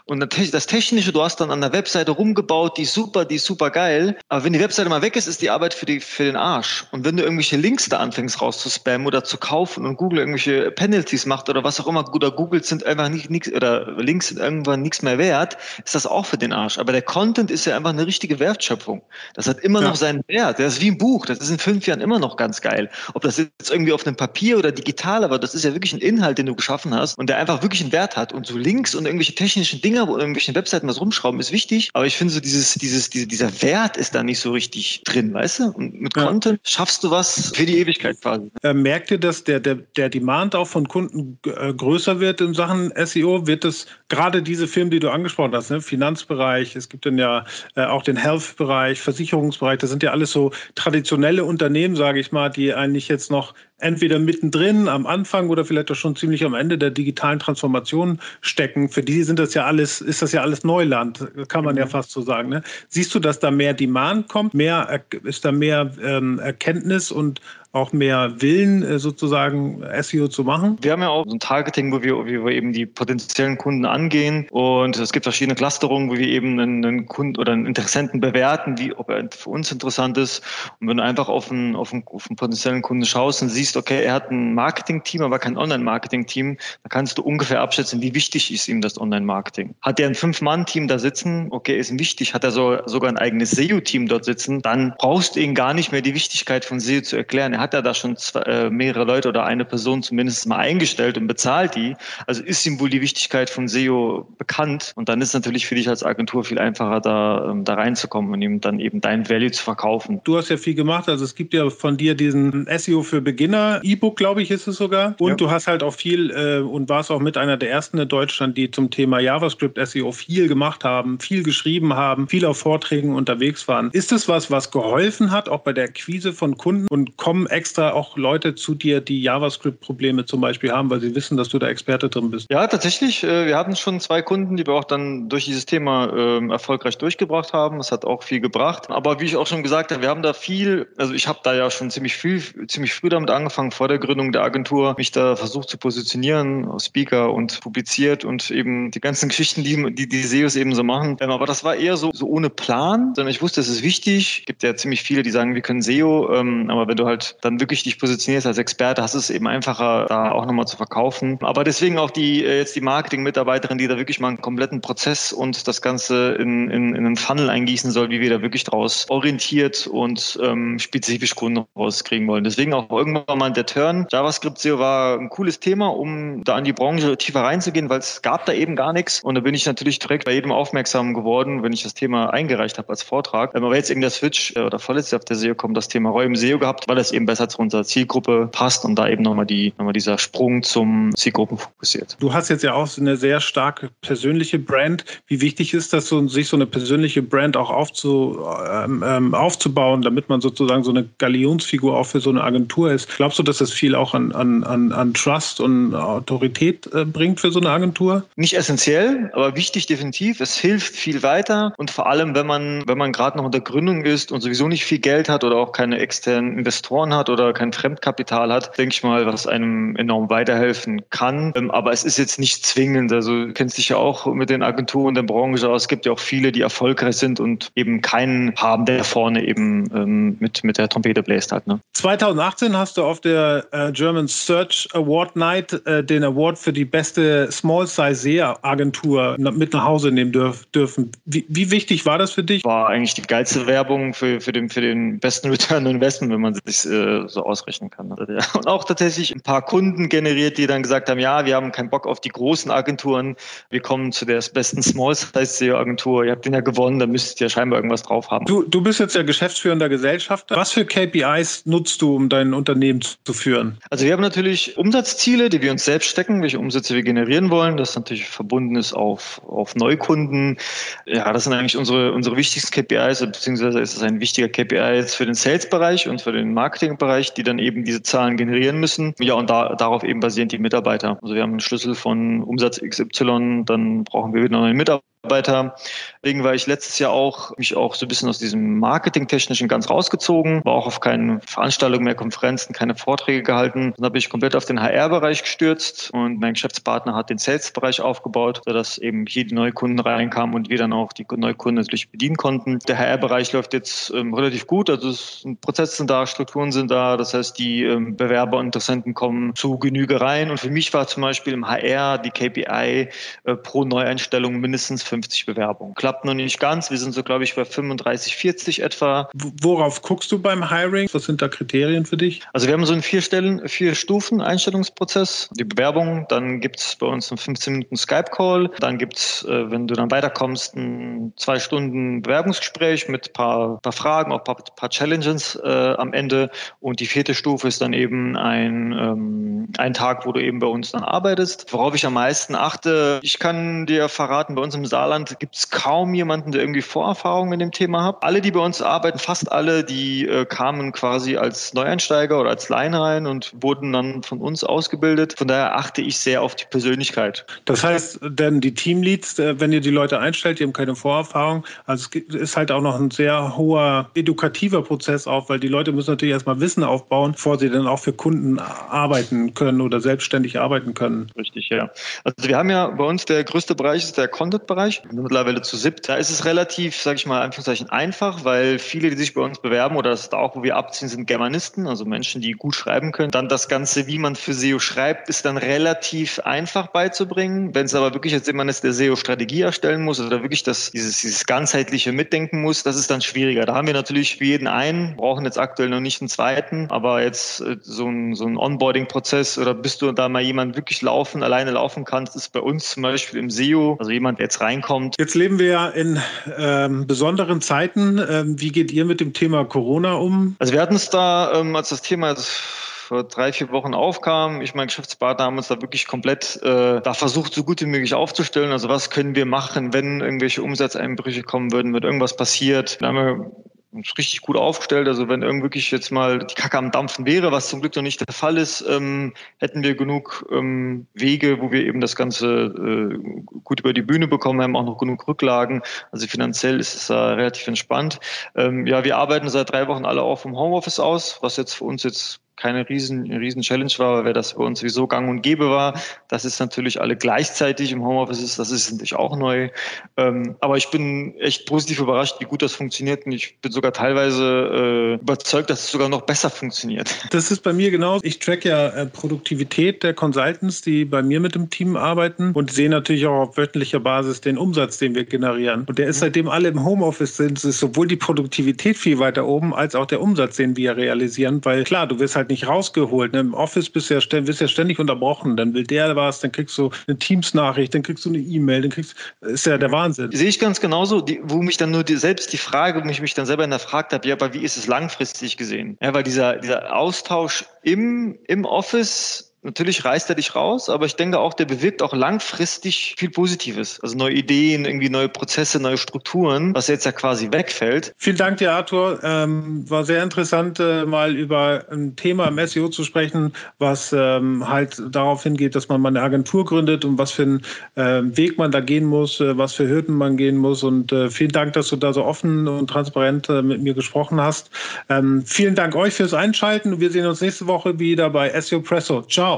Und 0.07 0.21
das 0.53 0.67
Technische, 0.67 1.13
du 1.13 1.23
hast 1.23 1.41
dann 1.41 1.51
an 1.51 1.61
der 1.61 1.73
Webseite 1.73 2.13
rumgebaut, 2.13 2.77
die 2.77 2.83
ist 2.83 2.95
super, 2.95 3.25
die 3.25 3.37
ist 3.37 3.45
super 3.45 3.71
geil. 3.71 4.17
Aber 4.29 4.45
wenn 4.45 4.53
die 4.53 4.61
Webseite 4.61 4.89
mal 4.89 5.03
weg 5.03 5.17
ist, 5.17 5.27
ist 5.27 5.43
die 5.43 5.51
Arbeit 5.51 5.75
für, 5.75 5.87
die, 5.87 6.01
für 6.01 6.25
den 6.25 6.37
Arsch. 6.41 6.87
Und 6.91 7.05
wenn 7.05 7.17
du 7.17 7.23
irgendwelche 7.23 7.57
Links 7.57 7.89
da 7.89 7.99
anfängst 7.99 8.41
rauszuspammen 8.41 9.07
oder 9.07 9.25
zu 9.25 9.39
kaufen 9.39 9.87
und 9.87 9.97
Google 9.97 10.21
irgendwelche 10.21 10.71
Penalties 10.71 11.27
macht 11.27 11.49
oder 11.49 11.65
was 11.65 11.81
auch 11.81 11.87
immer, 11.87 12.05
oder 12.15 12.31
Google 12.31 12.63
sind 12.65 12.85
einfach 12.85 13.09
nicht 13.09 13.31
nichts 13.31 13.53
oder 13.53 13.93
Links 14.01 14.29
sind 14.29 14.39
irgendwann 14.39 14.83
nichts 14.83 15.03
mehr 15.03 15.19
wert, 15.19 15.57
ist 15.85 15.95
das 15.95 16.07
auch 16.07 16.27
für 16.27 16.39
den 16.39 16.53
Arsch. 16.53 16.79
Aber 16.79 16.93
der 16.93 17.03
Content 17.03 17.51
ist 17.51 17.65
ja 17.65 17.77
einfach 17.77 17.91
eine 17.91 18.07
richtige 18.07 18.39
Wertschöpfung. 18.39 19.03
Das 19.35 19.47
hat 19.47 19.61
immer 19.61 19.83
ja. 19.83 19.89
noch 19.89 19.97
seinen 19.97 20.23
Wert. 20.29 20.59
Das 20.59 20.75
ist 20.75 20.81
wie 20.81 20.91
ein 20.91 20.99
Buch. 20.99 21.27
Das 21.27 21.39
ist 21.39 21.51
in 21.51 21.59
fünf 21.59 21.87
Jahren 21.87 22.01
immer 22.01 22.19
noch 22.19 22.37
ganz 22.37 22.61
geil. 22.61 22.91
Ob 23.15 23.23
das 23.23 23.39
jetzt 23.39 23.71
irgendwie 23.71 23.93
auf 23.93 24.07
einem 24.07 24.17
Papier 24.17 24.59
oder 24.59 24.73
digital, 24.73 25.25
aber 25.25 25.39
das 25.39 25.55
ist 25.55 25.65
ja 25.65 25.73
wirklich 25.73 25.93
ein 25.93 26.01
Inhalt, 26.01 26.39
den 26.39 26.47
du 26.47 26.55
geschaffen 26.55 26.95
hast 26.95 27.19
und 27.19 27.29
der 27.29 27.39
einfach 27.39 27.63
wirklich 27.63 27.83
einen 27.83 27.93
Wert 27.93 28.17
hat. 28.17 28.33
Und 28.33 28.47
so 28.47 28.57
Links 28.57 28.95
und 28.95 29.07
irgendwelche 29.07 29.35
technischen 29.35 29.81
Dinger, 29.81 30.09
wo 30.09 30.17
irgendwelche 30.17 30.55
Webseiten 30.55 30.89
was 30.89 31.01
rumschrauben, 31.01 31.41
ist 31.41 31.53
wichtig. 31.53 31.91
Aber 31.93 32.07
ich 32.07 32.17
finde 32.17 32.33
so 32.33 32.41
dieses, 32.41 32.75
dieses, 32.75 33.11
diese, 33.11 33.27
dieser 33.27 33.63
Wert 33.63 33.97
ist 33.97 34.15
da 34.15 34.23
nicht 34.23 34.41
so 34.41 34.53
richtig 34.53 35.03
drin, 35.05 35.35
weißt 35.35 35.61
du? 35.61 35.65
Und 35.71 36.01
mit 36.01 36.17
ja. 36.17 36.30
Content 36.31 36.61
schaffst 36.63 37.03
du 37.03 37.11
was 37.11 37.53
für 37.57 37.67
die 37.67 37.79
Ewigkeit 37.79 38.21
quasi. 38.21 38.51
Äh, 38.63 38.73
merkt 38.73 39.11
ihr, 39.11 39.19
dass 39.19 39.43
der, 39.43 39.59
der, 39.59 39.75
der 39.97 40.09
Demand 40.09 40.55
auch 40.55 40.67
von 40.67 40.87
Kunden 40.87 41.39
äh, 41.45 41.73
größer 41.73 42.21
wird 42.21 42.41
in 42.41 42.55
Sachen 42.55 42.93
SEO? 43.05 43.49
Wird 43.49 43.65
es 43.65 43.87
gerade 44.09 44.41
diese 44.41 44.69
Firmen, 44.69 44.91
die 44.91 45.01
du 45.01 45.11
angesprochen 45.11 45.55
hast, 45.55 45.71
ne? 45.71 45.81
Finanzbereich, 45.81 46.77
es 46.77 46.89
gibt 46.89 47.05
dann 47.05 47.19
ja 47.19 47.45
äh, 47.75 47.83
auch 47.83 48.03
den 48.03 48.17
Health-Bereich, 48.17 49.01
Versicherungsbereich, 49.01 49.79
das 49.79 49.91
sind 49.91 50.05
ja 50.05 50.13
alles 50.13 50.31
so 50.31 50.53
traditionelle 50.77 51.45
Unternehmen, 51.45 51.97
sage 51.97 52.21
ich 52.21 52.31
mal, 52.31 52.49
die 52.49 52.73
eigentlich 52.73 53.09
jetzt 53.09 53.31
noch 53.31 53.55
entweder 53.81 54.19
mittendrin 54.19 54.89
am 54.89 55.07
Anfang 55.07 55.49
oder 55.49 55.65
vielleicht 55.65 55.91
auch 55.91 55.97
schon 55.97 56.17
ziemlich 56.17 56.45
am 56.45 56.55
Ende 56.55 56.79
der 56.79 56.91
digitalen 56.91 57.39
Transformation 57.39 58.21
stecken. 58.41 58.89
Für 58.89 59.03
die 59.03 59.23
sind 59.23 59.39
das 59.39 59.55
ja 59.55 59.65
alles, 59.65 60.01
ist 60.01 60.23
das 60.23 60.33
ja 60.33 60.43
alles 60.43 60.65
Neuland, 60.65 61.27
kann 61.49 61.65
man 61.65 61.75
mhm. 61.75 61.81
ja 61.81 61.87
fast 61.87 62.11
so 62.11 62.21
sagen. 62.23 62.49
Ne? 62.49 62.63
Siehst 62.89 63.15
du, 63.15 63.19
dass 63.19 63.41
da 63.41 63.51
mehr 63.51 63.75
Demand 63.75 64.29
kommt, 64.29 64.55
mehr 64.55 65.03
ist 65.25 65.45
da 65.45 65.53
mehr 65.53 65.91
ähm, 66.03 66.39
Erkenntnis 66.39 67.11
und 67.11 67.41
auch 67.73 67.93
mehr 67.93 68.41
Willen, 68.41 68.83
äh, 68.83 68.99
sozusagen 68.99 69.83
SEO 70.01 70.29
zu 70.29 70.45
machen? 70.45 70.77
Wir 70.81 70.93
haben 70.93 71.03
ja 71.03 71.09
auch 71.09 71.25
so 71.25 71.33
ein 71.33 71.41
Targeting, 71.41 71.93
wo 71.93 72.03
wir, 72.03 72.17
wo 72.17 72.25
wir 72.25 72.53
eben 72.53 72.73
die 72.73 72.87
potenziellen 72.87 73.59
Kunden 73.59 73.85
angehen. 73.85 74.49
Und 74.51 74.99
es 74.99 75.13
gibt 75.13 75.25
verschiedene 75.25 75.55
Clusterungen, 75.55 76.11
wo 76.11 76.17
wir 76.17 76.27
eben 76.27 76.59
einen, 76.59 77.07
Kunden 77.07 77.39
oder 77.39 77.53
einen 77.53 77.67
Interessenten 77.67 78.21
bewerten, 78.21 78.79
wie, 78.79 78.93
ob 78.95 79.11
er 79.11 79.29
für 79.31 79.51
uns 79.51 79.71
interessant 79.71 80.19
ist. 80.19 80.43
Und 80.81 80.89
wenn 80.89 80.97
du 80.97 81.03
einfach 81.05 81.29
auf 81.29 81.51
einen, 81.51 81.77
auf 81.77 81.93
einen, 81.93 82.03
auf 82.07 82.27
einen 82.29 82.37
potenziellen 82.37 82.83
Kunden 82.83 83.05
schaust 83.05 83.43
und 83.43 83.51
siehst, 83.51 83.77
okay, 83.77 84.03
er 84.03 84.15
hat 84.15 84.31
ein 84.31 84.55
Marketing-Team, 84.55 85.23
aber 85.23 85.39
kein 85.39 85.57
Online-Marketing-Team, 85.57 86.57
dann 86.57 86.91
kannst 86.91 87.19
du 87.19 87.23
ungefähr 87.23 87.61
abschätzen, 87.61 88.03
wie 88.03 88.15
wichtig 88.15 88.53
ist 88.53 88.69
ihm 88.69 88.81
das 88.81 89.01
Online-Marketing. 89.01 89.75
Hat 89.83 90.01
er 90.01 90.09
ein 90.09 90.15
Fünf-Mann-Team 90.15 90.89
da 90.89 90.99
sitzen? 90.99 91.49
Okay, 91.51 91.79
ist 91.79 91.91
ihm 91.91 91.99
wichtig. 91.99 92.35
Hat 92.35 92.43
er 92.43 92.51
so, 92.51 92.79
sogar 92.87 93.11
ein 93.11 93.19
eigenes 93.19 93.53
SEO-Team 93.53 94.09
dort 94.09 94.25
sitzen? 94.25 94.61
Dann 94.61 94.95
brauchst 94.99 95.37
du 95.37 95.41
ihn 95.41 95.55
gar 95.55 95.73
nicht 95.73 95.93
mehr 95.93 96.03
die 96.03 96.15
Wichtigkeit 96.15 96.65
von 96.65 96.81
SEO 96.81 97.03
zu 97.03 97.17
erklären 97.17 97.60
er 97.60 97.60
hat 97.61 97.75
ja 97.75 97.83
da 97.83 97.95
schon 97.95 98.17
zwei, 98.17 98.41
äh, 98.43 98.71
mehrere 98.71 99.05
Leute 99.05 99.29
oder 99.29 99.45
eine 99.45 99.65
Person 99.65 100.03
zumindest 100.03 100.47
mal 100.47 100.57
eingestellt 100.57 101.17
und 101.17 101.27
bezahlt 101.27 101.75
die. 101.75 101.97
Also 102.27 102.43
ist 102.43 102.65
ihm 102.67 102.81
wohl 102.81 102.91
die 102.91 103.01
Wichtigkeit 103.01 103.51
von 103.51 103.69
SEO 103.69 104.27
bekannt. 104.39 104.93
Und 104.97 105.09
dann 105.09 105.21
ist 105.21 105.35
natürlich 105.35 105.67
für 105.67 105.75
dich 105.75 105.89
als 105.89 106.03
Agentur 106.03 106.45
viel 106.45 106.59
einfacher, 106.59 107.01
da, 107.01 107.51
ähm, 107.51 107.65
da 107.65 107.75
reinzukommen 107.75 108.33
und 108.33 108.43
ihm 108.43 108.61
dann 108.61 108.81
eben 108.81 109.01
dein 109.01 109.29
Value 109.29 109.51
zu 109.51 109.63
verkaufen. 109.63 110.21
Du 110.25 110.37
hast 110.37 110.49
ja 110.49 110.57
viel 110.57 110.75
gemacht. 110.75 111.09
Also 111.09 111.25
es 111.25 111.35
gibt 111.35 111.55
ja 111.55 111.69
von 111.71 111.97
dir 111.97 112.15
diesen 112.15 112.67
SEO 112.77 113.03
für 113.03 113.21
Beginner 113.21 113.81
E-Book, 113.83 114.17
glaube 114.17 114.43
ich, 114.43 114.51
ist 114.51 114.67
es 114.67 114.77
sogar. 114.77 115.15
Und 115.19 115.31
ja. 115.31 115.37
du 115.37 115.51
hast 115.51 115.67
halt 115.67 115.83
auch 115.83 115.95
viel 115.95 116.31
äh, 116.31 116.61
und 116.61 116.89
warst 116.89 117.11
auch 117.11 117.21
mit 117.21 117.37
einer 117.37 117.57
der 117.57 117.71
ersten 117.71 117.99
in 117.99 118.09
Deutschland, 118.09 118.57
die 118.57 118.71
zum 118.71 118.91
Thema 118.91 119.21
JavaScript 119.21 119.79
SEO 119.87 120.13
viel 120.13 120.49
gemacht 120.49 120.85
haben, 120.85 121.19
viel 121.21 121.43
geschrieben 121.43 121.95
haben, 121.95 122.29
viel 122.29 122.45
auf 122.45 122.59
Vorträgen 122.59 123.15
unterwegs 123.15 123.69
waren. 123.69 123.91
Ist 123.93 124.13
das 124.13 124.29
was, 124.29 124.51
was 124.51 124.71
geholfen 124.71 125.31
hat, 125.31 125.49
auch 125.49 125.61
bei 125.61 125.73
der 125.73 125.85
Akquise 125.85 126.33
von 126.33 126.57
Kunden? 126.57 126.87
Und 126.91 127.17
kommen 127.17 127.47
extra 127.51 127.93
auch 127.93 128.17
Leute 128.17 128.55
zu 128.55 128.75
dir, 128.75 129.01
die 129.01 129.23
JavaScript-Probleme 129.23 130.25
zum 130.25 130.41
Beispiel 130.41 130.73
haben, 130.73 130.91
weil 130.91 131.01
sie 131.01 131.15
wissen, 131.15 131.37
dass 131.37 131.49
du 131.49 131.59
da 131.59 131.69
Experte 131.69 132.09
drin 132.09 132.31
bist? 132.31 132.51
Ja, 132.51 132.67
tatsächlich. 132.67 133.25
Äh, 133.25 133.47
wir 133.47 133.57
hatten 133.57 133.77
schon 133.77 134.01
zwei 134.01 134.23
Kunden, 134.23 134.57
die 134.57 134.67
wir 134.67 134.75
auch 134.75 134.85
dann 134.85 135.29
durch 135.29 135.45
dieses 135.45 135.67
Thema 135.67 136.13
ähm, 136.17 136.51
erfolgreich 136.51 136.99
durchgebracht 136.99 137.53
haben. 137.53 137.79
Das 137.79 137.93
hat 137.93 138.05
auch 138.05 138.23
viel 138.23 138.41
gebracht. 138.41 138.91
Aber 138.91 139.21
wie 139.21 139.25
ich 139.25 139.37
auch 139.37 139.47
schon 139.47 139.63
gesagt 139.63 139.93
habe, 139.93 140.03
wir 140.03 140.09
haben 140.09 140.23
da 140.23 140.33
viel, 140.33 140.89
also 140.97 141.15
ich 141.15 141.29
habe 141.29 141.41
da 141.43 141.55
ja 141.55 141.71
schon 141.71 141.91
ziemlich 141.91 142.17
viel, 142.17 142.43
ziemlich 142.69 142.95
früh 142.95 143.09
damit 143.09 143.31
angefangen, 143.31 143.71
vor 143.71 143.89
der 143.89 143.99
Gründung 143.99 144.33
der 144.33 144.43
Agentur, 144.43 144.95
mich 144.97 145.11
da 145.11 145.37
versucht 145.37 145.69
zu 145.69 145.79
positionieren, 145.79 146.79
Speaker 146.81 147.33
und 147.33 147.61
publiziert 147.61 148.25
und 148.25 148.51
eben 148.51 148.91
die 148.91 149.01
ganzen 149.01 149.29
Geschichten, 149.31 149.65
die 149.65 149.95
die, 149.95 150.09
die 150.09 150.23
SEOs 150.23 150.57
eben 150.57 150.75
so 150.75 150.83
machen. 150.83 151.17
Ähm, 151.21 151.31
aber 151.31 151.47
das 151.47 151.65
war 151.65 151.77
eher 151.77 151.97
so, 151.97 152.11
so 152.13 152.27
ohne 152.27 152.51
Plan, 152.51 153.15
sondern 153.15 153.31
ich 153.31 153.43
wusste, 153.43 153.61
es 153.61 153.69
ist 153.69 153.83
wichtig. 153.83 154.41
Es 154.41 154.47
gibt 154.47 154.63
ja 154.63 154.75
ziemlich 154.75 155.03
viele, 155.03 155.23
die 155.23 155.31
sagen, 155.31 155.55
wir 155.55 155.63
können 155.63 155.83
SEO, 155.83 156.33
ähm, 156.35 156.71
aber 156.71 156.89
wenn 156.89 156.97
du 156.97 157.07
halt 157.07 157.37
dann 157.41 157.61
wirklich 157.61 157.83
dich 157.83 157.99
positionierst 157.99 158.47
als 158.47 158.59
Experte, 158.59 159.03
hast 159.03 159.15
es 159.15 159.31
eben 159.31 159.47
einfacher, 159.47 160.07
da 160.09 160.33
auch 160.33 160.47
nochmal 160.47 160.67
zu 160.67 160.77
verkaufen. 160.77 161.39
Aber 161.43 161.65
deswegen 161.65 161.99
auch 161.99 162.11
die 162.11 162.45
äh, 162.45 162.59
jetzt 162.59 162.77
die 162.77 162.81
Marketing-Mitarbeiterin, 162.81 163.79
die 163.79 163.89
da 163.89 163.97
wirklich 163.97 164.21
mal 164.21 164.29
einen 164.29 164.41
kompletten 164.41 164.81
Prozess 164.81 165.33
und 165.33 165.67
das 165.67 165.83
Ganze 165.83 166.33
in, 166.33 166.71
in, 166.71 166.95
in 166.95 167.07
einen 167.07 167.17
Funnel 167.17 167.51
eingießen 167.51 167.91
soll, 167.91 168.11
wie 168.11 168.21
wir 168.21 168.31
da 168.31 168.43
wirklich 168.43 168.65
draus 168.65 169.07
orientiert 169.09 169.87
und 169.87 170.39
ähm, 170.43 170.79
spezifisch 170.79 171.35
Kunden 171.35 171.65
rauskriegen 171.77 172.29
wollen. 172.29 172.45
Deswegen 172.45 172.75
auch 172.75 172.91
irgendwann 172.91 173.39
mal 173.39 173.51
der 173.51 173.67
Turn. 173.67 174.07
JavaScript 174.11 174.59
SEO 174.59 174.79
war 174.79 175.19
ein 175.19 175.29
cooles 175.29 175.61
Thema, 175.61 175.89
um 175.89 176.45
da 176.45 176.57
an 176.57 176.65
die 176.65 176.73
Branche 176.73 177.17
tiefer 177.17 177.43
reinzugehen, 177.43 177.89
weil 177.89 177.99
es 177.99 178.23
gab 178.23 178.47
da 178.47 178.53
eben 178.53 178.77
gar 178.77 178.93
nichts. 178.93 179.21
Und 179.23 179.35
da 179.35 179.41
bin 179.41 179.55
ich 179.55 179.67
natürlich 179.67 179.99
direkt 179.99 180.25
bei 180.25 180.33
jedem 180.33 180.53
aufmerksam 180.53 181.15
geworden, 181.15 181.63
wenn 181.63 181.73
ich 181.73 181.83
das 181.83 181.95
Thema 181.95 182.31
eingereicht 182.31 182.79
habe 182.79 182.89
als 182.89 183.03
Vortrag. 183.03 183.55
Aber 183.55 183.75
jetzt 183.75 183.91
eben 183.91 184.01
der 184.01 184.11
Switch 184.11 184.55
äh, 184.57 184.61
oder 184.61 184.79
vorletztes 184.79 185.15
auf 185.15 185.25
der 185.25 185.37
SEO 185.37 185.55
kommt, 185.55 185.77
das 185.77 185.89
Thema 185.89 186.11
im 186.23 186.37
SEO 186.37 186.59
gehabt, 186.59 186.89
weil 186.89 186.99
es 186.99 187.13
eben 187.13 187.27
besser 187.31 187.49
zu 187.49 187.61
unserer 187.61 187.85
Zielgruppe 187.85 188.49
passt 188.51 188.85
und 188.85 188.97
da 188.97 189.09
eben 189.09 189.23
nochmal 189.23 189.47
die, 189.47 189.73
nochmal 189.79 189.93
dieser 189.93 190.19
Sprung 190.19 190.65
zum 190.65 191.15
Zielgruppen 191.15 191.59
fokussiert. 191.59 192.17
Du 192.19 192.35
hast 192.35 192.49
jetzt 192.49 192.65
ja 192.65 192.75
auch 192.75 192.89
eine 192.99 193.17
sehr 193.17 193.41
starke 193.41 193.91
persönliche 194.01 194.59
Brand. 194.59 195.05
Wie 195.29 195.41
wichtig 195.41 195.73
ist 195.73 195.93
das, 195.93 196.09
so, 196.09 196.27
sich 196.27 196.49
so 196.49 196.57
eine 196.57 196.67
persönliche 196.67 197.23
Brand 197.23 197.57
auch 197.57 197.71
aufzu, 197.71 198.45
ähm, 198.69 199.05
ähm, 199.07 199.33
aufzubauen, 199.33 200.03
damit 200.03 200.29
man 200.29 200.41
sozusagen 200.41 200.83
so 200.83 200.91
eine 200.91 201.09
Galionsfigur 201.19 201.97
auch 201.97 202.07
für 202.07 202.19
so 202.19 202.31
eine 202.31 202.43
Agentur 202.43 202.91
ist? 202.91 203.09
Glaubst 203.17 203.39
du, 203.39 203.45
dass 203.45 203.59
das 203.59 203.71
viel 203.71 203.95
auch 203.95 204.13
an, 204.13 204.33
an, 204.33 204.65
an, 204.65 204.91
an 204.91 205.15
Trust 205.15 205.61
und 205.61 205.95
Autorität 205.95 206.93
äh, 206.93 207.05
bringt 207.05 207.39
für 207.39 207.53
so 207.53 207.61
eine 207.61 207.71
Agentur? 207.71 208.25
Nicht 208.35 208.57
essentiell, 208.57 209.31
aber 209.35 209.55
wichtig 209.55 209.87
definitiv. 209.87 210.41
Es 210.41 210.57
hilft 210.57 210.97
viel 210.97 211.23
weiter 211.23 211.75
und 211.77 211.93
vor 211.93 212.09
allem, 212.09 212.35
wenn 212.35 212.49
man, 212.49 212.83
wenn 212.89 212.99
man 212.99 213.13
gerade 213.13 213.39
noch 213.39 213.45
unter 213.45 213.61
Gründung 213.61 214.05
ist 214.05 214.33
und 214.33 214.41
sowieso 214.41 214.67
nicht 214.67 214.85
viel 214.85 214.99
Geld 214.99 215.29
hat 215.29 215.45
oder 215.45 215.57
auch 215.59 215.71
keine 215.71 216.01
externen 216.01 216.59
Investoren 216.59 217.15
hat 217.15 217.20
oder 217.29 217.53
kein 217.53 217.73
Fremdkapital 217.73 218.53
hat, 218.53 218.77
denke 218.79 218.95
ich 218.95 219.03
mal, 219.03 219.27
was 219.27 219.47
einem 219.47 219.97
enorm 219.97 220.31
weiterhelfen 220.31 221.03
kann. 221.11 221.53
Ähm, 221.57 221.71
aber 221.71 221.93
es 221.93 222.05
ist 222.05 222.19
jetzt 222.19 222.39
nicht 222.39 222.65
zwingend. 222.65 223.13
Also 223.13 223.47
du 223.47 223.53
kennst 223.53 223.79
dich 223.79 223.91
ja 223.91 223.97
auch 223.97 224.27
mit 224.27 224.51
den 224.51 224.63
Agenturen 224.63 225.15
der 225.15 225.23
Branche 225.23 225.69
aus. 225.69 225.83
Es 225.83 225.89
gibt 225.89 226.07
ja 226.07 226.13
auch 226.13 226.19
viele, 226.19 226.53
die 226.53 226.61
erfolgreich 226.63 227.17
sind 227.17 227.41
und 227.41 227.71
eben 227.75 228.01
keinen 228.01 228.55
haben, 228.57 228.85
der 228.85 229.05
vorne 229.05 229.45
eben 229.45 229.91
ähm, 229.95 230.37
mit, 230.41 230.65
mit 230.65 230.79
der 230.79 230.89
Trompete 230.89 231.23
bläst 231.23 231.53
hat. 231.53 231.67
Ne? 231.67 231.81
2018 231.95 232.77
hast 232.77 232.97
du 232.97 233.05
auf 233.05 233.21
der 233.21 233.67
äh, 233.73 233.93
German 233.93 234.29
Search 234.29 234.89
Award 234.93 235.37
Night 235.37 235.87
äh, 235.87 236.03
den 236.05 236.25
Award 236.25 236.59
für 236.59 236.73
die 236.73 236.85
beste 236.85 237.51
Small 237.51 237.87
Size 237.87 238.57
Agentur 238.63 239.37
mit 239.39 239.73
nach 239.73 239.85
Hause 239.85 240.11
nehmen 240.11 240.33
dürf, 240.33 240.67
dürfen. 240.67 241.11
Wie, 241.25 241.45
wie, 241.49 241.71
wichtig 241.71 242.07
war 242.07 242.19
das 242.19 242.33
für 242.33 242.43
dich? 242.43 242.65
War 242.65 242.89
eigentlich 242.89 243.15
die 243.15 243.23
geilste 243.23 243.67
Werbung 243.67 244.15
für, 244.15 244.41
für, 244.41 244.53
den, 244.53 244.69
für 244.69 244.81
den 244.81 245.19
besten 245.19 245.51
Return 245.51 245.87
on 245.87 245.95
Investment, 245.95 246.33
wenn 246.33 246.41
man 246.41 246.55
sich 246.65 246.87
äh, 246.87 247.10
so 247.27 247.43
ausrechnen 247.43 247.91
kann. 247.91 248.13
Also, 248.13 248.25
und 248.59 248.67
auch 248.67 248.85
tatsächlich 248.85 249.35
ein 249.35 249.41
paar 249.41 249.63
Kunden 249.63 250.09
generiert, 250.09 250.59
die 250.59 250.67
dann 250.67 250.83
gesagt 250.83 251.09
haben, 251.09 251.21
ja, 251.21 251.45
wir 251.47 251.57
haben 251.57 251.73
keinen 251.73 251.91
Bock 251.91 252.07
auf 252.07 252.21
die 252.21 252.29
großen 252.29 252.71
Agenturen, 252.71 253.37
wir 253.71 253.81
kommen 253.81 254.13
zu 254.13 254.25
der 254.25 254.43
besten 254.53 254.83
Small 254.83 255.15
Size 255.15 255.47
SEO 255.47 255.77
Agentur, 255.77 256.25
ihr 256.25 256.33
habt 256.33 256.45
den 256.45 256.55
ja 256.55 256.61
gewonnen, 256.61 256.99
da 256.99 257.07
müsstet 257.07 257.41
ihr 257.41 257.49
scheinbar 257.49 257.79
irgendwas 257.79 258.03
drauf 258.03 258.31
haben. 258.31 258.47
Du, 258.47 258.63
du 258.63 258.83
bist 258.83 259.01
jetzt 259.01 259.15
ja 259.15 259.23
geschäftsführender 259.23 259.89
Gesellschafter. 259.89 260.57
Was 260.57 260.73
für 260.73 260.85
KPIs 260.85 261.67
nutzt 261.67 262.01
du, 262.03 262.15
um 262.15 262.29
dein 262.29 262.55
Unternehmen 262.55 263.01
zu 263.01 263.33
führen? 263.33 263.79
Also 263.91 264.05
wir 264.05 264.13
haben 264.13 264.23
natürlich 264.23 264.77
Umsatzziele, 264.77 265.49
die 265.49 265.63
wir 265.63 265.71
uns 265.71 265.85
selbst 265.85 266.09
stecken, 266.09 266.43
welche 266.43 266.59
Umsätze 266.59 266.95
wir 266.95 267.03
generieren 267.03 267.51
wollen. 267.51 267.77
Das 267.77 267.95
natürlich 267.95 268.29
verbunden 268.29 268.77
ist 268.77 268.93
auf, 268.93 269.41
auf 269.47 269.75
Neukunden. 269.75 270.59
Ja, 271.07 271.33
das 271.33 271.45
sind 271.45 271.53
eigentlich 271.53 271.77
unsere, 271.77 272.13
unsere 272.13 272.37
wichtigsten 272.37 272.71
KPIs, 272.71 273.21
beziehungsweise 273.21 273.81
ist 273.81 273.97
es 273.97 274.03
ein 274.03 274.21
wichtiger 274.21 274.49
KPI 274.49 274.97
jetzt 274.97 275.15
für 275.15 275.27
den 275.27 275.35
Sales-Bereich 275.35 276.09
und 276.09 276.23
für 276.23 276.33
den 276.33 276.53
Marketing-Bereich, 276.91 277.35
die 277.35 277.43
dann 277.43 277.59
eben 277.59 277.85
diese 277.85 278.03
Zahlen 278.03 278.37
generieren 278.37 278.79
müssen. 278.79 279.15
Ja, 279.21 279.35
und 279.35 279.51
da, 279.51 279.75
darauf 279.75 280.03
eben 280.03 280.21
basieren 280.21 280.49
die 280.49 280.59
Mitarbeiter. 280.59 281.19
Also 281.23 281.35
wir 281.35 281.43
haben 281.43 281.51
einen 281.51 281.61
Schlüssel 281.61 281.95
von 281.95 282.43
Umsatz 282.43 282.81
XY, 282.81 283.63
dann 283.65 284.05
brauchen 284.05 284.35
wir 284.35 284.43
wieder 284.43 284.59
neue 284.59 284.75
Mitarbeiter. 284.75 285.10
Mitarbeiter. 285.23 285.75
Deswegen 286.23 286.45
war 286.45 286.55
ich 286.55 286.67
letztes 286.67 286.99
Jahr 286.99 287.13
auch 287.13 287.57
mich 287.59 287.77
auch 287.77 287.95
so 287.95 288.07
ein 288.07 288.09
bisschen 288.09 288.29
aus 288.29 288.39
diesem 288.39 288.79
Marketingtechnischen 288.79 289.69
ganz 289.69 289.91
rausgezogen, 289.91 290.65
war 290.65 290.73
auch 290.73 290.87
auf 290.87 291.01
keine 291.01 291.41
Veranstaltungen 291.47 292.05
mehr, 292.05 292.15
Konferenzen, 292.15 292.73
keine 292.73 292.95
Vorträge 292.95 293.43
gehalten. 293.43 293.93
Dann 293.97 294.05
habe 294.07 294.19
ich 294.19 294.31
komplett 294.31 294.57
auf 294.57 294.65
den 294.65 294.81
HR-Bereich 294.81 295.43
gestürzt 295.43 296.11
und 296.13 296.41
mein 296.41 296.55
Geschäftspartner 296.55 297.15
hat 297.15 297.29
den 297.29 297.39
Sales-Bereich 297.39 298.01
aufgebaut, 298.01 298.63
sodass 298.65 298.97
eben 298.97 299.27
hier 299.27 299.45
die 299.45 299.55
Neukunden 299.55 300.01
reinkamen 300.01 300.55
und 300.55 300.71
wir 300.71 300.79
dann 300.79 300.93
auch 300.93 301.13
die 301.13 301.27
Neukunden 301.31 301.83
natürlich 301.83 302.11
bedienen 302.11 302.37
konnten. 302.37 302.79
Der 302.89 302.99
HR-Bereich 302.99 303.53
läuft 303.53 303.75
jetzt 303.75 304.11
ähm, 304.11 304.33
relativ 304.33 304.67
gut, 304.67 304.89
also 304.89 305.13
Prozesse 305.61 305.97
sind 305.97 306.09
da, 306.09 306.27
Strukturen 306.27 306.73
sind 306.73 306.91
da, 306.91 307.19
das 307.19 307.35
heißt 307.35 307.59
die 307.59 307.85
ähm, 307.85 308.17
Bewerber 308.17 308.59
und 308.59 308.67
Interessenten 308.67 309.13
kommen 309.13 309.55
zu 309.55 309.79
Genüge 309.79 310.21
rein 310.21 310.51
und 310.51 310.61
für 310.61 310.71
mich 310.71 310.95
war 310.95 311.07
zum 311.07 311.23
Beispiel 311.23 311.53
im 311.53 311.69
HR 311.69 312.19
die 312.19 312.31
KPI 312.31 313.09
äh, 313.45 313.57
pro 313.57 313.85
Neueinstellung 313.85 314.61
mindestens 314.61 315.03
50 315.11 315.47
Bewerbungen. 315.47 315.95
Klappt 315.95 316.25
noch 316.25 316.35
nicht 316.35 316.61
ganz. 316.61 316.91
Wir 316.91 316.99
sind 316.99 317.13
so, 317.13 317.23
glaube 317.23 317.45
ich, 317.45 317.57
bei 317.57 317.65
35, 317.65 318.37
40 318.37 318.83
etwa. 318.83 319.29
Worauf 319.35 320.03
guckst 320.03 320.31
du 320.31 320.39
beim 320.39 320.71
Hiring? 320.71 321.09
Was 321.13 321.25
sind 321.25 321.43
da 321.43 321.49
Kriterien 321.49 322.07
für 322.07 322.17
dich? 322.17 322.43
Also 322.53 322.69
wir 322.69 322.75
haben 322.75 322.87
so 322.87 322.93
einen 322.93 323.03
vier 323.03 323.21
Stellen, 323.21 323.69
vier 323.69 323.95
Stufen 323.95 324.41
Einstellungsprozess. 324.41 325.51
Die 325.59 325.65
Bewerbung, 325.65 326.27
dann 326.29 326.61
gibt 326.61 326.79
es 326.79 326.97
bei 326.97 327.07
uns 327.07 327.31
einen 327.31 327.39
15 327.39 327.73
Minuten 327.73 327.97
Skype-Call. 327.97 328.71
Dann 328.79 328.99
gibt 328.99 329.17
es, 329.17 329.45
äh, 329.45 329.71
wenn 329.71 329.89
du 329.89 329.95
dann 329.95 330.11
weiterkommst, 330.11 330.77
ein 330.77 331.33
zwei 331.37 331.59
Stunden 331.59 332.23
Bewerbungsgespräch 332.23 333.09
mit 333.09 333.31
ein 333.31 333.33
paar, 333.33 333.81
paar 333.81 333.93
Fragen, 333.93 334.33
auch 334.33 334.39
ein 334.39 334.45
paar, 334.45 334.57
paar 334.77 334.91
Challenges 334.91 335.59
äh, 335.63 335.95
am 335.99 336.13
Ende. 336.13 336.51
Und 336.79 337.01
die 337.01 337.07
vierte 337.07 337.35
Stufe 337.35 337.67
ist 337.67 337.81
dann 337.81 337.93
eben 337.93 338.37
ein, 338.37 338.93
ähm, 338.93 339.69
ein 339.77 339.95
Tag, 339.95 340.27
wo 340.27 340.33
du 340.33 340.41
eben 340.41 340.61
bei 340.61 340.67
uns 340.69 340.93
dann 340.93 341.03
arbeitest. 341.03 341.73
Worauf 341.73 341.95
ich 341.95 342.07
am 342.07 342.15
meisten 342.15 342.55
achte, 342.55 343.19
ich 343.23 343.39
kann 343.39 343.87
dir 343.87 344.09
verraten, 344.09 344.55
bei 344.55 344.63
uns 344.63 344.75
im 344.75 344.87
Saal 344.87 345.00
Saarland 345.01 345.41
gibt 345.41 345.57
es 345.57 345.71
kaum 345.71 346.13
jemanden, 346.13 346.53
der 346.53 346.61
irgendwie 346.61 346.83
Vorerfahrung 346.83 347.55
in 347.55 347.59
dem 347.59 347.73
Thema 347.73 348.05
hat. 348.05 348.23
Alle, 348.23 348.43
die 348.43 348.51
bei 348.51 348.61
uns 348.61 348.83
arbeiten, 348.83 349.19
fast 349.19 349.51
alle, 349.51 349.83
die 349.83 350.29
äh, 350.29 350.45
kamen 350.45 350.93
quasi 350.93 351.39
als 351.39 351.73
Neueinsteiger 351.73 352.39
oder 352.39 352.51
als 352.51 352.69
Laien 352.69 352.93
rein 352.93 353.27
und 353.27 353.51
wurden 353.63 353.95
dann 353.95 354.23
von 354.23 354.43
uns 354.43 354.63
ausgebildet. 354.63 355.37
Von 355.39 355.49
daher 355.49 355.75
achte 355.77 356.03
ich 356.03 356.19
sehr 356.19 356.43
auf 356.43 356.55
die 356.55 356.67
Persönlichkeit. 356.69 357.47
Das 357.65 357.83
heißt, 357.83 358.21
denn 358.23 358.61
die 358.61 358.75
Teamleads, 358.75 359.39
äh, 359.39 359.59
wenn 359.59 359.73
ihr 359.73 359.81
die 359.81 359.91
Leute 359.91 360.19
einstellt, 360.19 360.59
die 360.59 360.65
haben 360.65 360.75
keine 360.75 360.95
Vorerfahrung, 360.95 361.65
also 361.87 362.07
es 362.29 362.35
ist 362.35 362.57
halt 362.59 362.71
auch 362.71 362.83
noch 362.83 363.01
ein 363.01 363.11
sehr 363.11 363.57
hoher 363.57 364.11
edukativer 364.15 364.83
Prozess 364.83 365.27
auch, 365.27 365.49
weil 365.49 365.61
die 365.61 365.69
Leute 365.69 365.93
müssen 365.93 366.11
natürlich 366.11 366.35
erstmal 366.35 366.61
Wissen 366.61 366.85
aufbauen, 366.85 367.33
bevor 367.33 367.59
sie 367.59 367.71
dann 367.71 367.87
auch 367.87 368.01
für 368.01 368.13
Kunden 368.13 368.59
arbeiten 368.59 369.55
können 369.55 369.81
oder 369.81 370.03
selbstständig 370.03 370.61
arbeiten 370.61 370.93
können. 370.93 371.33
Richtig, 371.39 371.71
ja. 371.71 371.89
Also 372.25 372.49
wir 372.51 372.59
haben 372.59 372.69
ja 372.69 372.89
bei 372.89 373.05
uns 373.05 373.25
der 373.25 373.45
größte 373.45 373.75
Bereich 373.75 374.05
ist 374.05 374.19
der 374.19 374.29
Content-Bereich. 374.29 374.90
Österreich. 374.91 375.03
Mittlerweile 375.13 375.63
zu 375.63 375.77
SIP. 375.77 376.03
Da 376.03 376.17
ist 376.17 376.31
es 376.31 376.45
relativ, 376.45 377.01
sage 377.01 377.17
ich 377.17 377.27
mal, 377.27 377.41
Anführungszeichen 377.41 377.91
einfach, 377.91 378.45
weil 378.45 378.79
viele, 378.79 379.11
die 379.11 379.17
sich 379.17 379.35
bei 379.35 379.41
uns 379.41 379.61
bewerben 379.61 379.97
oder 379.97 380.11
das 380.11 380.23
ist 380.23 380.35
auch, 380.35 380.57
wo 380.57 380.63
wir 380.63 380.77
abziehen, 380.77 381.09
sind 381.09 381.27
Germanisten, 381.27 381.87
also 381.87 382.05
Menschen, 382.05 382.41
die 382.41 382.53
gut 382.53 382.75
schreiben 382.75 383.13
können. 383.13 383.31
Dann 383.31 383.49
das 383.49 383.69
Ganze, 383.69 384.07
wie 384.07 384.19
man 384.19 384.37
für 384.37 384.55
SEO 384.55 384.79
schreibt, 384.79 385.29
ist 385.29 385.45
dann 385.45 385.57
relativ 385.57 386.41
einfach 386.41 386.89
beizubringen. 386.89 387.75
Wenn 387.75 387.87
es 387.87 387.95
aber 387.95 388.13
wirklich 388.15 388.33
jetzt 388.33 388.47
jemand 388.47 388.71
ist, 388.71 388.85
der 388.85 388.93
SEO-Strategie 388.93 389.63
erstellen 389.63 390.03
muss 390.03 390.21
oder 390.21 390.43
wirklich 390.43 390.63
das, 390.63 390.91
dieses, 390.91 391.21
dieses 391.21 391.47
ganzheitliche 391.47 392.13
Mitdenken 392.13 392.63
muss, 392.63 392.83
das 392.83 392.97
ist 392.97 393.11
dann 393.11 393.21
schwieriger. 393.21 393.67
Da 393.67 393.75
haben 393.75 393.87
wir 393.87 393.95
natürlich 393.95 394.37
für 394.37 394.45
jeden 394.45 394.67
einen, 394.67 395.17
brauchen 395.17 395.45
jetzt 395.45 395.59
aktuell 395.59 395.89
noch 395.89 396.01
nicht 396.01 396.21
einen 396.21 396.29
zweiten, 396.29 396.89
aber 396.91 397.23
jetzt 397.23 397.61
äh, 397.61 397.77
so 397.81 398.09
ein, 398.09 398.35
so 398.35 398.47
ein 398.47 398.57
Onboarding-Prozess 398.57 399.59
oder 399.59 399.75
bist 399.75 400.03
du 400.03 400.13
da 400.13 400.29
mal 400.29 400.43
jemand 400.43 400.77
wirklich 400.77 401.03
laufen, 401.03 401.43
alleine 401.43 401.73
laufen 401.73 402.05
kannst, 402.05 402.37
ist 402.37 402.53
bei 402.53 402.61
uns 402.61 402.91
zum 402.91 403.03
Beispiel 403.03 403.39
im 403.39 403.51
SEO, 403.51 403.97
also 403.99 404.11
jemand, 404.11 404.39
der 404.39 404.47
jetzt 404.47 404.61
reinkommt. 404.81 405.17
Jetzt 405.19 405.35
leben 405.35 405.59
wir 405.59 405.67
ja 405.67 405.89
in 405.89 406.21
ähm, 406.59 407.07
besonderen 407.07 407.61
Zeiten. 407.61 408.19
Ähm, 408.19 408.61
wie 408.61 408.73
geht 408.73 408.91
ihr 408.93 409.05
mit 409.05 409.21
dem 409.21 409.33
Thema 409.33 409.65
Corona 409.65 410.15
um? 410.15 410.57
Also 410.59 410.73
wir 410.73 410.81
hatten 410.81 410.97
es 410.97 411.11
da, 411.11 411.53
ähm, 411.55 411.77
als 411.77 411.91
das 411.91 412.03
Thema 412.03 412.35
vor 412.37 413.25
drei, 413.25 413.53
vier 413.53 413.71
Wochen 413.71 413.95
aufkam. 413.95 414.61
Ich, 414.61 414.75
mein 414.75 414.87
Geschäftspartner 414.87 415.45
haben 415.45 415.57
uns 415.57 415.69
da 415.69 415.81
wirklich 415.81 416.07
komplett 416.07 416.61
äh, 416.63 417.01
da 417.01 417.15
versucht, 417.15 417.53
so 417.53 417.65
gut 417.65 417.81
wie 417.81 417.87
möglich 417.87 418.15
aufzustellen. 418.15 418.73
Also 418.73 418.89
was 418.89 419.11
können 419.11 419.35
wir 419.35 419.47
machen, 419.47 419.93
wenn 419.93 420.21
irgendwelche 420.21 420.63
Umsatzeinbrüche 420.63 421.43
kommen 421.43 421.73
würden, 421.73 421.93
wenn 421.93 422.03
irgendwas 422.03 422.37
passiert. 422.37 423.01
Da 423.01 423.09
haben 423.09 423.17
wir 423.17 423.51
richtig 423.93 424.41
gut 424.43 424.57
aufgestellt. 424.57 425.09
Also 425.09 425.29
wenn 425.29 425.43
irgendwie 425.43 425.65
wirklich 425.65 425.91
jetzt 425.91 426.11
mal 426.11 426.39
die 426.39 426.55
Kacke 426.55 426.79
am 426.79 426.91
Dampfen 426.91 427.27
wäre, 427.27 427.51
was 427.53 427.69
zum 427.69 427.81
Glück 427.81 427.97
noch 427.97 428.03
nicht 428.03 428.21
der 428.21 428.33
Fall 428.33 428.57
ist, 428.57 428.85
ähm, 428.89 429.35
hätten 429.59 429.83
wir 429.83 429.95
genug 429.95 430.47
ähm, 430.51 431.07
Wege, 431.15 431.61
wo 431.61 431.73
wir 431.73 431.85
eben 431.85 432.01
das 432.01 432.17
Ganze 432.17 432.47
äh, 432.47 433.19
gut 433.65 433.81
über 433.81 433.93
die 433.93 434.03
Bühne 434.03 434.29
bekommen, 434.29 434.63
haben 434.63 434.77
auch 434.77 434.85
noch 434.85 434.99
genug 434.99 435.27
Rücklagen. 435.27 435.83
Also 436.13 436.27
finanziell 436.27 436.79
ist 436.79 436.95
es 436.95 437.07
da 437.09 437.35
relativ 437.35 437.67
entspannt. 437.67 438.21
Ähm, 438.55 438.87
ja, 438.87 439.05
wir 439.05 439.17
arbeiten 439.17 439.49
seit 439.49 439.73
drei 439.73 439.89
Wochen 439.89 440.05
alle 440.05 440.23
auch 440.23 440.39
vom 440.39 440.57
Homeoffice 440.57 441.01
aus, 441.01 441.39
was 441.43 441.57
jetzt 441.57 441.75
für 441.75 441.85
uns 441.85 442.03
jetzt 442.03 442.41
keine 442.61 442.89
riesen, 442.89 443.31
riesen 443.33 443.63
Challenge 443.63 443.93
war, 443.97 444.25
weil 444.25 444.33
das 444.33 444.55
bei 444.55 444.65
uns 444.65 444.81
sowieso 444.81 445.07
gang 445.07 445.29
und 445.29 445.43
gäbe 445.43 445.71
war. 445.71 445.99
Das 446.29 446.45
ist 446.45 446.61
natürlich 446.61 447.01
alle 447.01 447.17
gleichzeitig 447.17 447.91
im 447.93 448.05
Homeoffice 448.05 448.43
ist, 448.43 448.59
das 448.59 448.71
ist 448.71 448.91
natürlich 448.93 449.15
auch 449.15 449.37
neu. 449.37 449.71
Ähm, 450.17 450.57
aber 450.61 450.77
ich 450.77 450.91
bin 450.91 451.35
echt 451.39 451.67
positiv 451.67 452.01
überrascht, 452.01 452.37
wie 452.39 452.45
gut 452.45 452.61
das 452.63 452.75
funktioniert 452.75 453.25
und 453.25 453.33
ich 453.33 453.59
bin 453.61 453.73
sogar 453.73 453.93
teilweise 453.93 455.19
äh, 455.19 455.23
überzeugt, 455.23 455.71
dass 455.71 455.85
es 455.85 455.91
sogar 455.91 456.09
noch 456.09 456.23
besser 456.23 456.51
funktioniert. 456.51 457.15
Das 457.31 457.51
ist 457.51 457.63
bei 457.63 457.73
mir 457.73 457.91
genauso. 457.91 458.23
Ich 458.25 458.39
track 458.39 458.65
ja 458.65 458.89
äh, 458.89 459.07
Produktivität 459.07 460.03
der 460.03 460.13
Consultants, 460.13 460.83
die 460.83 461.07
bei 461.07 461.23
mir 461.23 461.41
mit 461.41 461.55
dem 461.55 461.71
Team 461.71 461.97
arbeiten 461.97 462.53
und 462.53 462.71
sehe 462.71 462.91
natürlich 462.91 463.27
auch 463.27 463.49
auf 463.49 463.57
wöchentlicher 463.57 464.01
Basis 464.01 464.43
den 464.43 464.59
Umsatz, 464.59 464.99
den 464.99 465.15
wir 465.15 465.25
generieren. 465.25 465.87
Und 465.89 465.99
der 465.99 466.09
ist 466.09 466.19
seitdem 466.19 466.49
alle 466.49 466.69
im 466.69 466.85
Homeoffice 466.85 467.37
sind, 467.37 467.65
ist 467.65 467.79
sowohl 467.79 468.07
die 468.07 468.17
Produktivität 468.17 468.99
viel 468.99 469.19
weiter 469.19 469.47
oben 469.47 469.75
als 469.75 469.95
auch 469.95 470.07
der 470.07 470.21
Umsatz, 470.21 470.57
den 470.57 470.77
wir 470.77 470.97
realisieren, 470.97 471.65
weil 471.65 471.85
klar, 471.85 472.07
du 472.07 472.19
wirst 472.19 472.37
halt 472.37 472.50
nicht 472.51 472.67
rausgeholt. 472.67 473.33
Ne? 473.33 473.41
Im 473.41 473.55
Office 473.55 473.89
bist 473.89 474.11
du 474.11 474.15
ja, 474.15 474.47
wirst 474.47 474.61
ja 474.61 474.69
ständig 474.69 474.99
unterbrochen. 474.99 475.57
Dann 475.57 475.75
will 475.75 475.85
der 475.85 476.15
was, 476.17 476.41
dann 476.41 476.53
kriegst 476.53 476.77
du 476.77 476.91
eine 477.07 477.19
Teams-Nachricht, 477.19 477.95
dann 477.95 478.03
kriegst 478.03 478.25
du 478.25 478.29
eine 478.31 478.39
E-Mail, 478.39 478.83
dann 478.83 478.91
kriegst 478.91 479.15
ist 479.41 479.67
ja 479.67 479.79
der 479.79 479.91
Wahnsinn. 479.93 480.31
Sehe 480.33 480.49
ich 480.49 480.59
ganz 480.59 480.81
genauso, 480.81 481.21
die, 481.21 481.41
wo 481.43 481.63
mich 481.63 481.77
dann 481.77 481.91
nur 481.91 482.05
die, 482.05 482.17
selbst 482.17 482.53
die 482.53 482.59
Frage, 482.59 483.05
wo 483.05 483.09
ich 483.09 483.21
mich 483.21 483.35
dann 483.35 483.47
selber 483.47 483.63
hinterfragt 483.63 484.13
habe, 484.13 484.27
ja, 484.29 484.35
aber 484.35 484.53
wie 484.53 484.63
ist 484.63 484.77
es 484.77 484.87
langfristig 484.87 485.57
gesehen? 485.57 485.97
Ja, 486.03 486.13
weil 486.13 486.23
dieser, 486.23 486.57
dieser 486.57 486.95
Austausch 486.95 487.65
im, 487.83 488.39
im 488.47 488.65
Office 488.65 489.50
Natürlich 489.63 490.07
reißt 490.07 490.31
er 490.31 490.37
dich 490.37 490.55
raus, 490.55 490.89
aber 490.89 491.05
ich 491.05 491.17
denke 491.17 491.39
auch, 491.39 491.53
der 491.53 491.67
bewirkt 491.67 492.03
auch 492.03 492.15
langfristig 492.15 493.15
viel 493.19 493.29
Positives. 493.29 494.01
Also 494.01 494.17
neue 494.17 494.33
Ideen, 494.33 494.87
irgendwie 494.87 495.11
neue 495.11 495.29
Prozesse, 495.29 495.79
neue 495.79 495.99
Strukturen, 495.99 496.75
was 496.75 496.89
jetzt 496.89 497.05
ja 497.05 497.13
quasi 497.13 497.53
wegfällt. 497.53 498.15
Vielen 498.17 498.39
Dank 498.39 498.57
dir, 498.57 498.73
Arthur. 498.73 499.21
Ähm, 499.23 499.89
war 499.91 500.05
sehr 500.05 500.23
interessant, 500.23 500.81
äh, 500.81 501.05
mal 501.05 501.37
über 501.37 501.85
ein 501.91 502.17
Thema 502.17 502.49
im 502.49 502.67
SEO 502.67 502.89
zu 502.89 503.05
sprechen, 503.05 503.53
was 503.79 504.15
ähm, 504.17 504.67
halt 504.67 505.03
darauf 505.11 505.43
hingeht, 505.43 505.75
dass 505.75 505.91
man 505.91 506.01
mal 506.01 506.09
eine 506.09 506.23
Agentur 506.23 506.65
gründet 506.65 507.05
und 507.05 507.19
was 507.19 507.31
für 507.31 507.43
einen 507.43 507.63
äh, 507.97 508.23
Weg 508.37 508.57
man 508.57 508.71
da 508.71 508.81
gehen 508.81 509.05
muss, 509.05 509.41
äh, 509.41 509.59
was 509.59 509.75
für 509.75 509.87
Hürden 509.87 510.15
man 510.15 510.39
gehen 510.39 510.57
muss. 510.57 510.83
Und 510.83 511.13
äh, 511.13 511.29
vielen 511.29 511.53
Dank, 511.53 511.75
dass 511.75 511.89
du 511.89 511.97
da 511.97 512.15
so 512.15 512.25
offen 512.25 512.67
und 512.67 512.89
transparent 512.89 513.51
äh, 513.51 513.61
mit 513.61 513.83
mir 513.83 513.93
gesprochen 513.93 514.41
hast. 514.41 514.71
Ähm, 515.11 515.43
vielen 515.45 515.75
Dank 515.75 515.95
euch 515.95 516.15
fürs 516.15 516.33
Einschalten. 516.33 516.99
Wir 516.99 517.11
sehen 517.11 517.27
uns 517.27 517.43
nächste 517.43 517.67
Woche 517.67 517.99
wieder 517.99 518.31
bei 518.31 518.59
SEO 518.59 518.81
Presso. 518.81 519.21
Ciao. 519.23 519.51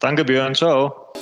Danke, 0.00 0.24
Björn. 0.24 0.54
Ciao. 0.54 1.12